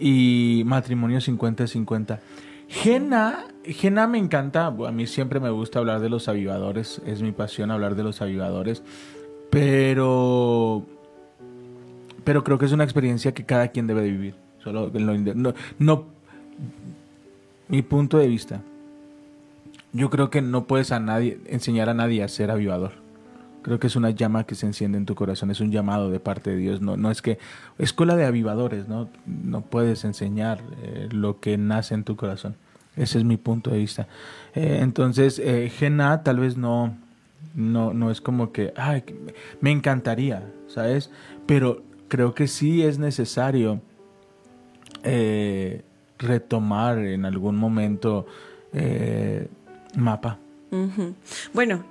Y 0.00 0.62
Matrimonio 0.64 1.18
50-50. 1.18 2.18
Gen 2.68 3.12
A, 3.14 3.44
Gen 3.64 3.98
A 3.98 4.06
me 4.06 4.18
encanta, 4.18 4.66
a 4.66 4.70
mí 4.92 5.06
siempre 5.06 5.40
me 5.40 5.50
gusta 5.50 5.78
hablar 5.80 6.00
de 6.00 6.08
los 6.08 6.28
avivadores, 6.28 7.02
es 7.04 7.20
mi 7.20 7.32
pasión 7.32 7.70
hablar 7.70 7.96
de 7.96 8.04
los 8.04 8.22
avivadores. 8.22 8.82
Pero 9.50 10.86
pero 12.24 12.44
creo 12.44 12.58
que 12.58 12.66
es 12.66 12.72
una 12.72 12.84
experiencia 12.84 13.32
que 13.32 13.44
cada 13.44 13.68
quien 13.68 13.86
debe 13.86 14.02
de 14.02 14.10
vivir. 14.10 14.34
Solo 14.62 14.90
no- 15.78 16.04
mi 17.68 17.82
punto 17.82 18.18
de 18.18 18.28
vista. 18.28 18.62
Yo 19.92 20.10
creo 20.10 20.30
que 20.30 20.40
no 20.40 20.64
puedes 20.66 20.92
a 20.92 21.00
nadie 21.00 21.40
enseñar 21.46 21.88
a 21.88 21.94
nadie 21.94 22.22
a 22.22 22.28
ser 22.28 22.50
avivador. 22.50 22.92
Creo 23.62 23.78
que 23.78 23.88
es 23.88 23.96
una 23.96 24.10
llama 24.10 24.44
que 24.44 24.54
se 24.54 24.66
enciende 24.66 24.96
en 24.96 25.04
tu 25.06 25.14
corazón, 25.14 25.50
es 25.50 25.60
un 25.60 25.70
llamado 25.70 26.10
de 26.10 26.18
parte 26.20 26.50
de 26.50 26.56
Dios. 26.56 26.80
No, 26.80 26.96
no 26.96 27.10
es 27.10 27.20
que 27.20 27.38
escuela 27.78 28.16
de 28.16 28.24
avivadores, 28.24 28.88
no, 28.88 29.08
no 29.26 29.60
puedes 29.60 30.04
enseñar 30.04 30.60
eh, 30.82 31.08
lo 31.10 31.40
que 31.40 31.58
nace 31.58 31.94
en 31.94 32.04
tu 32.04 32.16
corazón. 32.16 32.56
Ese 32.96 33.18
es 33.18 33.24
mi 33.24 33.36
punto 33.36 33.70
de 33.70 33.78
vista. 33.78 34.08
Eh, 34.54 34.78
entonces, 34.80 35.38
eh, 35.38 35.70
Gen 35.70 35.98
tal 35.98 36.40
vez 36.40 36.56
no, 36.56 36.96
no, 37.54 37.92
no 37.92 38.10
es 38.10 38.20
como 38.20 38.50
que, 38.52 38.72
ay, 38.76 39.04
me- 39.60 39.70
encantaría, 39.70 40.42
¿sabes? 40.66 41.10
Pero 41.46 41.82
creo 42.08 42.34
que 42.34 42.48
sí 42.48 42.82
es 42.82 42.98
necesario 42.98 43.80
eh, 45.02 45.82
retomar 46.18 46.98
en 46.98 47.24
algún 47.24 47.56
momento 47.56 48.26
eh, 48.72 49.48
Bueno, 51.52 51.84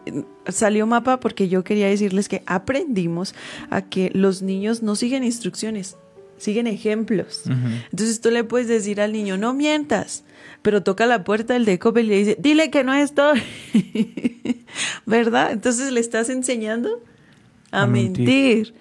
salió 0.48 0.88
mapa 0.88 1.20
porque 1.20 1.50
yo 1.50 1.64
quería 1.64 1.88
decirles 1.88 2.30
que 2.30 2.44
aprendimos 2.46 3.36
a 3.70 3.82
que 3.82 4.10
los 4.14 4.42
niños 4.42 4.82
no 4.82 4.96
siguen 4.96 5.24
instrucciones, 5.24 5.98
siguen 6.38 6.68
ejemplos. 6.68 7.44
Entonces 7.92 8.22
tú 8.22 8.32
le 8.32 8.44
puedes 8.44 8.68
decir 8.68 9.02
al 9.02 9.12
niño, 9.12 9.38
no 9.38 9.54
mientas, 9.54 10.24
pero 10.62 10.82
toca 10.82 11.06
la 11.06 11.24
puerta 11.24 11.54
del 11.54 11.66
de 11.66 11.78
Coppel 11.78 12.06
y 12.06 12.10
le 12.10 12.18
dice, 12.20 12.38
dile 12.40 12.72
que 12.72 12.84
no 12.84 12.94
estoy. 12.94 13.42
¿Verdad? 15.06 15.52
Entonces 15.52 15.92
le 15.92 16.00
estás 16.00 16.30
enseñando 16.30 17.04
a, 17.72 17.84
A 17.84 17.88
mentir. 17.88 18.26
mentir. 18.26 18.74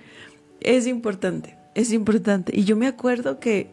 Es 0.61 0.87
importante, 0.87 1.57
es 1.75 1.93
importante. 1.93 2.53
Y 2.57 2.65
yo 2.65 2.77
me 2.77 2.87
acuerdo 2.87 3.41
que 3.41 3.71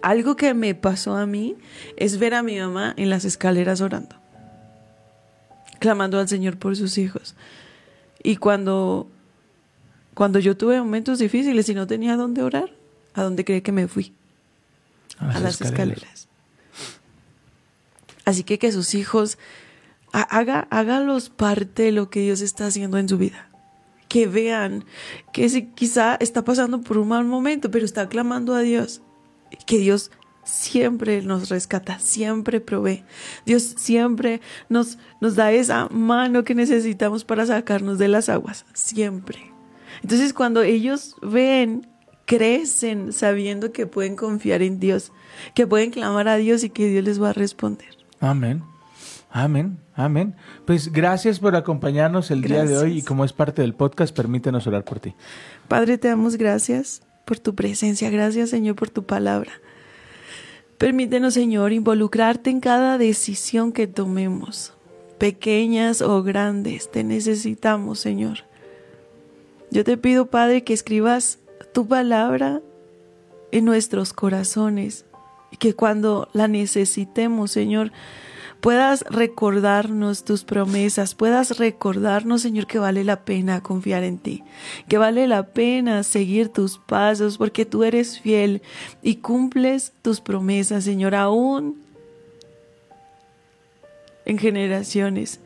algo 0.00 0.36
que 0.36 0.54
me 0.54 0.74
pasó 0.74 1.16
a 1.16 1.26
mí 1.26 1.56
es 1.96 2.18
ver 2.18 2.34
a 2.34 2.42
mi 2.42 2.58
mamá 2.58 2.94
en 2.96 3.10
las 3.10 3.24
escaleras 3.24 3.80
orando 3.80 4.23
clamando 5.84 6.18
al 6.18 6.28
Señor 6.28 6.56
por 6.56 6.74
sus 6.76 6.96
hijos. 6.96 7.34
Y 8.22 8.36
cuando, 8.36 9.06
cuando 10.14 10.38
yo 10.38 10.56
tuve 10.56 10.78
momentos 10.80 11.18
difíciles 11.18 11.68
y 11.68 11.74
no 11.74 11.86
tenía 11.86 12.16
dónde 12.16 12.42
orar, 12.42 12.72
¿a 13.12 13.22
dónde 13.22 13.44
cree 13.44 13.62
que 13.62 13.70
me 13.70 13.86
fui? 13.86 14.14
A 15.18 15.38
las, 15.40 15.60
escaleras. 15.60 16.26
Así 18.24 18.44
que 18.44 18.58
que 18.58 18.72
sus 18.72 18.94
hijos 18.94 19.36
ha- 20.14 20.22
haga, 20.22 20.66
hágalos 20.70 21.28
parte 21.28 21.82
de 21.82 21.92
lo 21.92 22.08
que 22.08 22.20
Dios 22.20 22.40
está 22.40 22.66
haciendo 22.66 22.96
en 22.96 23.10
su 23.10 23.18
vida. 23.18 23.50
Que 24.08 24.26
vean 24.26 24.86
que 25.34 25.50
si 25.50 25.66
quizá 25.66 26.14
está 26.14 26.44
pasando 26.44 26.80
por 26.80 26.96
un 26.96 27.08
mal 27.08 27.26
momento, 27.26 27.70
pero 27.70 27.84
está 27.84 28.08
clamando 28.08 28.54
a 28.54 28.60
Dios. 28.60 29.02
Que 29.66 29.76
Dios 29.76 30.10
siempre 30.44 31.22
nos 31.22 31.48
rescata, 31.48 31.98
siempre 31.98 32.60
provee. 32.60 33.04
Dios 33.46 33.62
siempre 33.76 34.40
nos, 34.68 34.98
nos 35.20 35.36
da 35.36 35.52
esa 35.52 35.88
mano 35.88 36.44
que 36.44 36.54
necesitamos 36.54 37.24
para 37.24 37.46
sacarnos 37.46 37.98
de 37.98 38.08
las 38.08 38.28
aguas, 38.28 38.64
siempre. 38.72 39.52
Entonces 40.02 40.32
cuando 40.32 40.62
ellos 40.62 41.16
ven, 41.22 41.86
crecen 42.26 43.12
sabiendo 43.12 43.72
que 43.72 43.86
pueden 43.86 44.16
confiar 44.16 44.62
en 44.62 44.80
Dios, 44.80 45.12
que 45.54 45.66
pueden 45.66 45.90
clamar 45.90 46.28
a 46.28 46.36
Dios 46.36 46.64
y 46.64 46.70
que 46.70 46.88
Dios 46.88 47.04
les 47.04 47.22
va 47.22 47.30
a 47.30 47.32
responder. 47.32 47.88
Amén. 48.20 48.62
Amén. 49.30 49.78
Amén. 49.96 50.36
Pues 50.64 50.92
gracias 50.92 51.40
por 51.40 51.56
acompañarnos 51.56 52.30
el 52.30 52.42
día 52.42 52.64
de 52.64 52.76
hoy 52.76 52.98
y 52.98 53.02
como 53.02 53.24
es 53.24 53.32
parte 53.32 53.62
del 53.62 53.74
podcast, 53.74 54.14
permítenos 54.14 54.66
orar 54.66 54.84
por 54.84 55.00
ti. 55.00 55.14
Padre, 55.68 55.98
te 55.98 56.08
damos 56.08 56.36
gracias 56.36 57.02
por 57.24 57.38
tu 57.38 57.54
presencia, 57.54 58.10
gracias 58.10 58.50
Señor 58.50 58.76
por 58.76 58.90
tu 58.90 59.04
palabra. 59.04 59.52
Permítenos, 60.84 61.32
Señor, 61.32 61.72
involucrarte 61.72 62.50
en 62.50 62.60
cada 62.60 62.98
decisión 62.98 63.72
que 63.72 63.86
tomemos, 63.86 64.74
pequeñas 65.16 66.02
o 66.02 66.22
grandes. 66.22 66.90
Te 66.90 67.02
necesitamos, 67.02 67.98
Señor. 67.98 68.40
Yo 69.70 69.82
te 69.82 69.96
pido, 69.96 70.26
Padre, 70.26 70.62
que 70.62 70.74
escribas 70.74 71.38
tu 71.72 71.88
palabra 71.88 72.60
en 73.50 73.64
nuestros 73.64 74.12
corazones 74.12 75.06
y 75.50 75.56
que 75.56 75.72
cuando 75.72 76.28
la 76.34 76.48
necesitemos, 76.48 77.50
Señor, 77.50 77.90
puedas 78.64 79.04
recordarnos 79.10 80.24
tus 80.24 80.42
promesas, 80.42 81.14
puedas 81.14 81.58
recordarnos, 81.58 82.40
Señor, 82.40 82.66
que 82.66 82.78
vale 82.78 83.04
la 83.04 83.26
pena 83.26 83.62
confiar 83.62 84.04
en 84.04 84.16
ti, 84.16 84.42
que 84.88 84.96
vale 84.96 85.28
la 85.28 85.48
pena 85.48 86.02
seguir 86.02 86.48
tus 86.48 86.78
pasos, 86.78 87.36
porque 87.36 87.66
tú 87.66 87.84
eres 87.84 88.18
fiel 88.18 88.62
y 89.02 89.16
cumples 89.16 89.92
tus 90.00 90.22
promesas, 90.22 90.82
Señor, 90.82 91.14
aún 91.14 91.76
en 94.24 94.38
generaciones, 94.38 95.40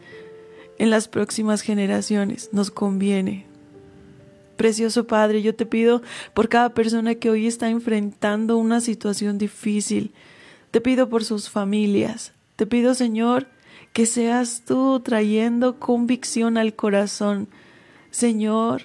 en 0.79 0.89
las 0.89 1.09
próximas 1.09 1.63
generaciones, 1.63 2.51
nos 2.53 2.71
conviene. 2.71 3.47
Precioso 4.57 5.09
Padre, 5.09 5.43
yo 5.43 5.57
te 5.57 5.67
pido 5.67 6.03
por 6.35 6.49
cada 6.49 6.69
persona 6.69 7.17
que 7.17 7.31
hoy 7.31 7.49
está 7.49 7.69
enfrentando 7.69 8.59
una 8.59 8.81
situación 8.81 9.39
difícil, 9.39 10.13
te 10.71 10.81
pido 10.81 11.09
por 11.09 11.25
sus 11.25 11.51
familias, 11.51 12.33
te 12.59 12.67
pido, 12.67 12.95
Señor, 12.95 13.47
que 13.93 14.05
seas 14.05 14.65
tú 14.67 14.99
trayendo 14.99 15.79
convicción 15.79 16.59
al 16.59 16.75
corazón. 16.75 17.47
Señor, 18.11 18.83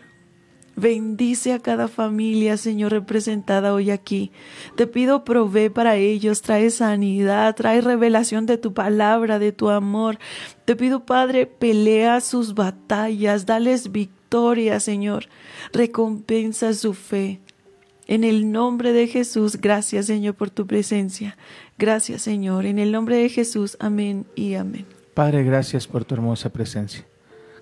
bendice 0.75 1.53
a 1.53 1.59
cada 1.59 1.87
familia, 1.87 2.57
Señor, 2.57 2.91
representada 2.91 3.73
hoy 3.73 3.89
aquí. 3.89 4.31
Te 4.75 4.85
pido 4.85 5.23
provee 5.23 5.69
para 5.69 5.95
ellos, 5.95 6.43
trae 6.43 6.69
sanidad, 6.69 7.55
trae 7.55 7.81
revelación 7.81 8.45
de 8.45 8.59
tu 8.59 8.75
palabra, 8.75 9.39
de 9.39 9.51
tu 9.51 9.71
amor. 9.71 10.19
Te 10.65 10.75
pido, 10.75 11.05
Padre, 11.05 11.47
pelea 11.47 12.21
sus 12.21 12.53
batallas, 12.53 13.47
dales 13.47 13.91
victoria 13.91 14.19
Señor. 14.79 15.27
Recompensa 15.71 16.73
su 16.73 16.93
fe. 16.93 17.39
En 18.07 18.23
el 18.23 18.51
nombre 18.51 18.91
de 18.91 19.07
Jesús, 19.07 19.57
gracias, 19.57 20.07
Señor, 20.07 20.35
por 20.35 20.49
tu 20.49 20.65
presencia. 20.67 21.37
Gracias, 21.77 22.21
Señor. 22.21 22.65
En 22.65 22.79
el 22.79 22.91
nombre 22.91 23.17
de 23.17 23.29
Jesús, 23.29 23.77
amén 23.79 24.25
y 24.35 24.55
amén. 24.55 24.85
Padre, 25.13 25.43
gracias 25.43 25.87
por 25.87 26.05
tu 26.05 26.15
hermosa 26.15 26.49
presencia. 26.49 27.05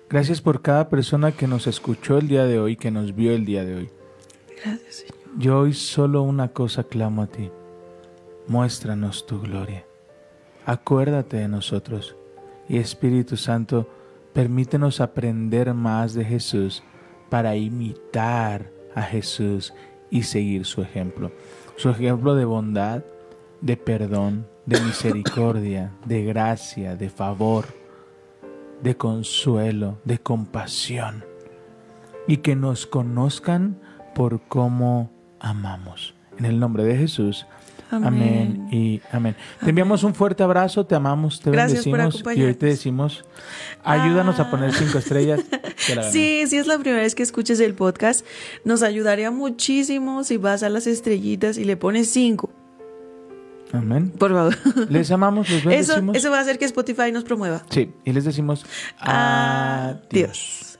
Gracias 0.08 0.40
por 0.40 0.62
cada 0.62 0.88
persona 0.88 1.32
que 1.32 1.46
nos 1.46 1.66
escuchó 1.66 2.18
el 2.18 2.28
día 2.28 2.44
de 2.44 2.58
hoy, 2.58 2.76
que 2.76 2.90
nos 2.90 3.14
vio 3.14 3.32
el 3.32 3.44
día 3.44 3.64
de 3.64 3.76
hoy. 3.76 3.90
Gracias, 4.62 4.94
Señor. 4.96 5.16
Yo 5.38 5.60
hoy 5.60 5.72
solo 5.72 6.22
una 6.22 6.48
cosa 6.48 6.84
clamo 6.84 7.22
a 7.22 7.26
ti. 7.26 7.50
Muéstranos 8.46 9.26
tu 9.26 9.40
gloria. 9.40 9.86
Acuérdate 10.66 11.38
de 11.38 11.48
nosotros. 11.48 12.16
Y 12.68 12.76
Espíritu 12.76 13.36
Santo, 13.36 13.88
permítenos 14.32 15.00
aprender 15.00 15.72
más 15.74 16.14
de 16.14 16.24
Jesús 16.24 16.82
para 17.30 17.56
imitar 17.56 18.70
a 18.94 19.02
Jesús 19.02 19.72
y 20.10 20.24
seguir 20.24 20.66
su 20.66 20.82
ejemplo. 20.82 21.32
Su 21.76 21.88
ejemplo 21.88 22.34
de 22.34 22.44
bondad, 22.44 23.02
de 23.62 23.76
perdón, 23.76 24.46
de 24.66 24.80
misericordia, 24.80 25.92
de 26.04 26.24
gracia, 26.24 26.96
de 26.96 27.08
favor, 27.08 27.66
de 28.82 28.96
consuelo, 28.96 29.98
de 30.04 30.18
compasión. 30.18 31.24
Y 32.28 32.38
que 32.38 32.54
nos 32.54 32.86
conozcan 32.86 33.80
por 34.14 34.42
cómo 34.42 35.10
amamos. 35.40 36.14
En 36.38 36.44
el 36.44 36.60
nombre 36.60 36.84
de 36.84 36.96
Jesús. 36.96 37.46
Amén, 37.90 38.06
Amén. 38.06 38.68
y 38.70 39.02
amén. 39.10 39.36
Te 39.60 39.68
enviamos 39.68 40.02
un 40.02 40.14
fuerte 40.14 40.42
abrazo, 40.42 40.86
te 40.86 40.94
amamos, 40.94 41.40
te 41.40 41.50
Gracias 41.50 41.84
bendecimos 41.84 42.36
y 42.38 42.42
hoy 42.42 42.54
te 42.54 42.66
decimos, 42.66 43.22
ayúdanos 43.84 44.40
a 44.40 44.50
poner 44.50 44.72
cinco 44.72 44.98
estrellas. 44.98 45.40
Sí, 46.10 46.44
si 46.46 46.56
es 46.56 46.66
la 46.66 46.78
primera 46.78 47.02
vez 47.02 47.14
que 47.14 47.22
escuches 47.22 47.60
el 47.60 47.74
podcast, 47.74 48.24
nos 48.64 48.82
ayudaría 48.82 49.30
muchísimo 49.30 50.24
si 50.24 50.38
vas 50.38 50.62
a 50.62 50.70
las 50.70 50.86
estrellitas 50.86 51.58
y 51.58 51.64
le 51.64 51.76
pones 51.76 52.08
cinco. 52.08 52.50
Amén. 53.72 54.10
Por 54.10 54.30
favor. 54.32 54.56
Les 54.90 55.10
amamos, 55.10 55.48
los 55.48 55.60
Eso, 55.60 55.68
bendecimos. 55.68 56.16
eso 56.16 56.30
va 56.30 56.38
a 56.38 56.40
hacer 56.42 56.58
que 56.58 56.64
Spotify 56.66 57.10
nos 57.12 57.24
promueva. 57.24 57.62
Sí, 57.70 57.90
y 58.04 58.12
les 58.12 58.24
decimos 58.24 58.66
adiós. 58.98 60.02
Adiós. 60.10 60.71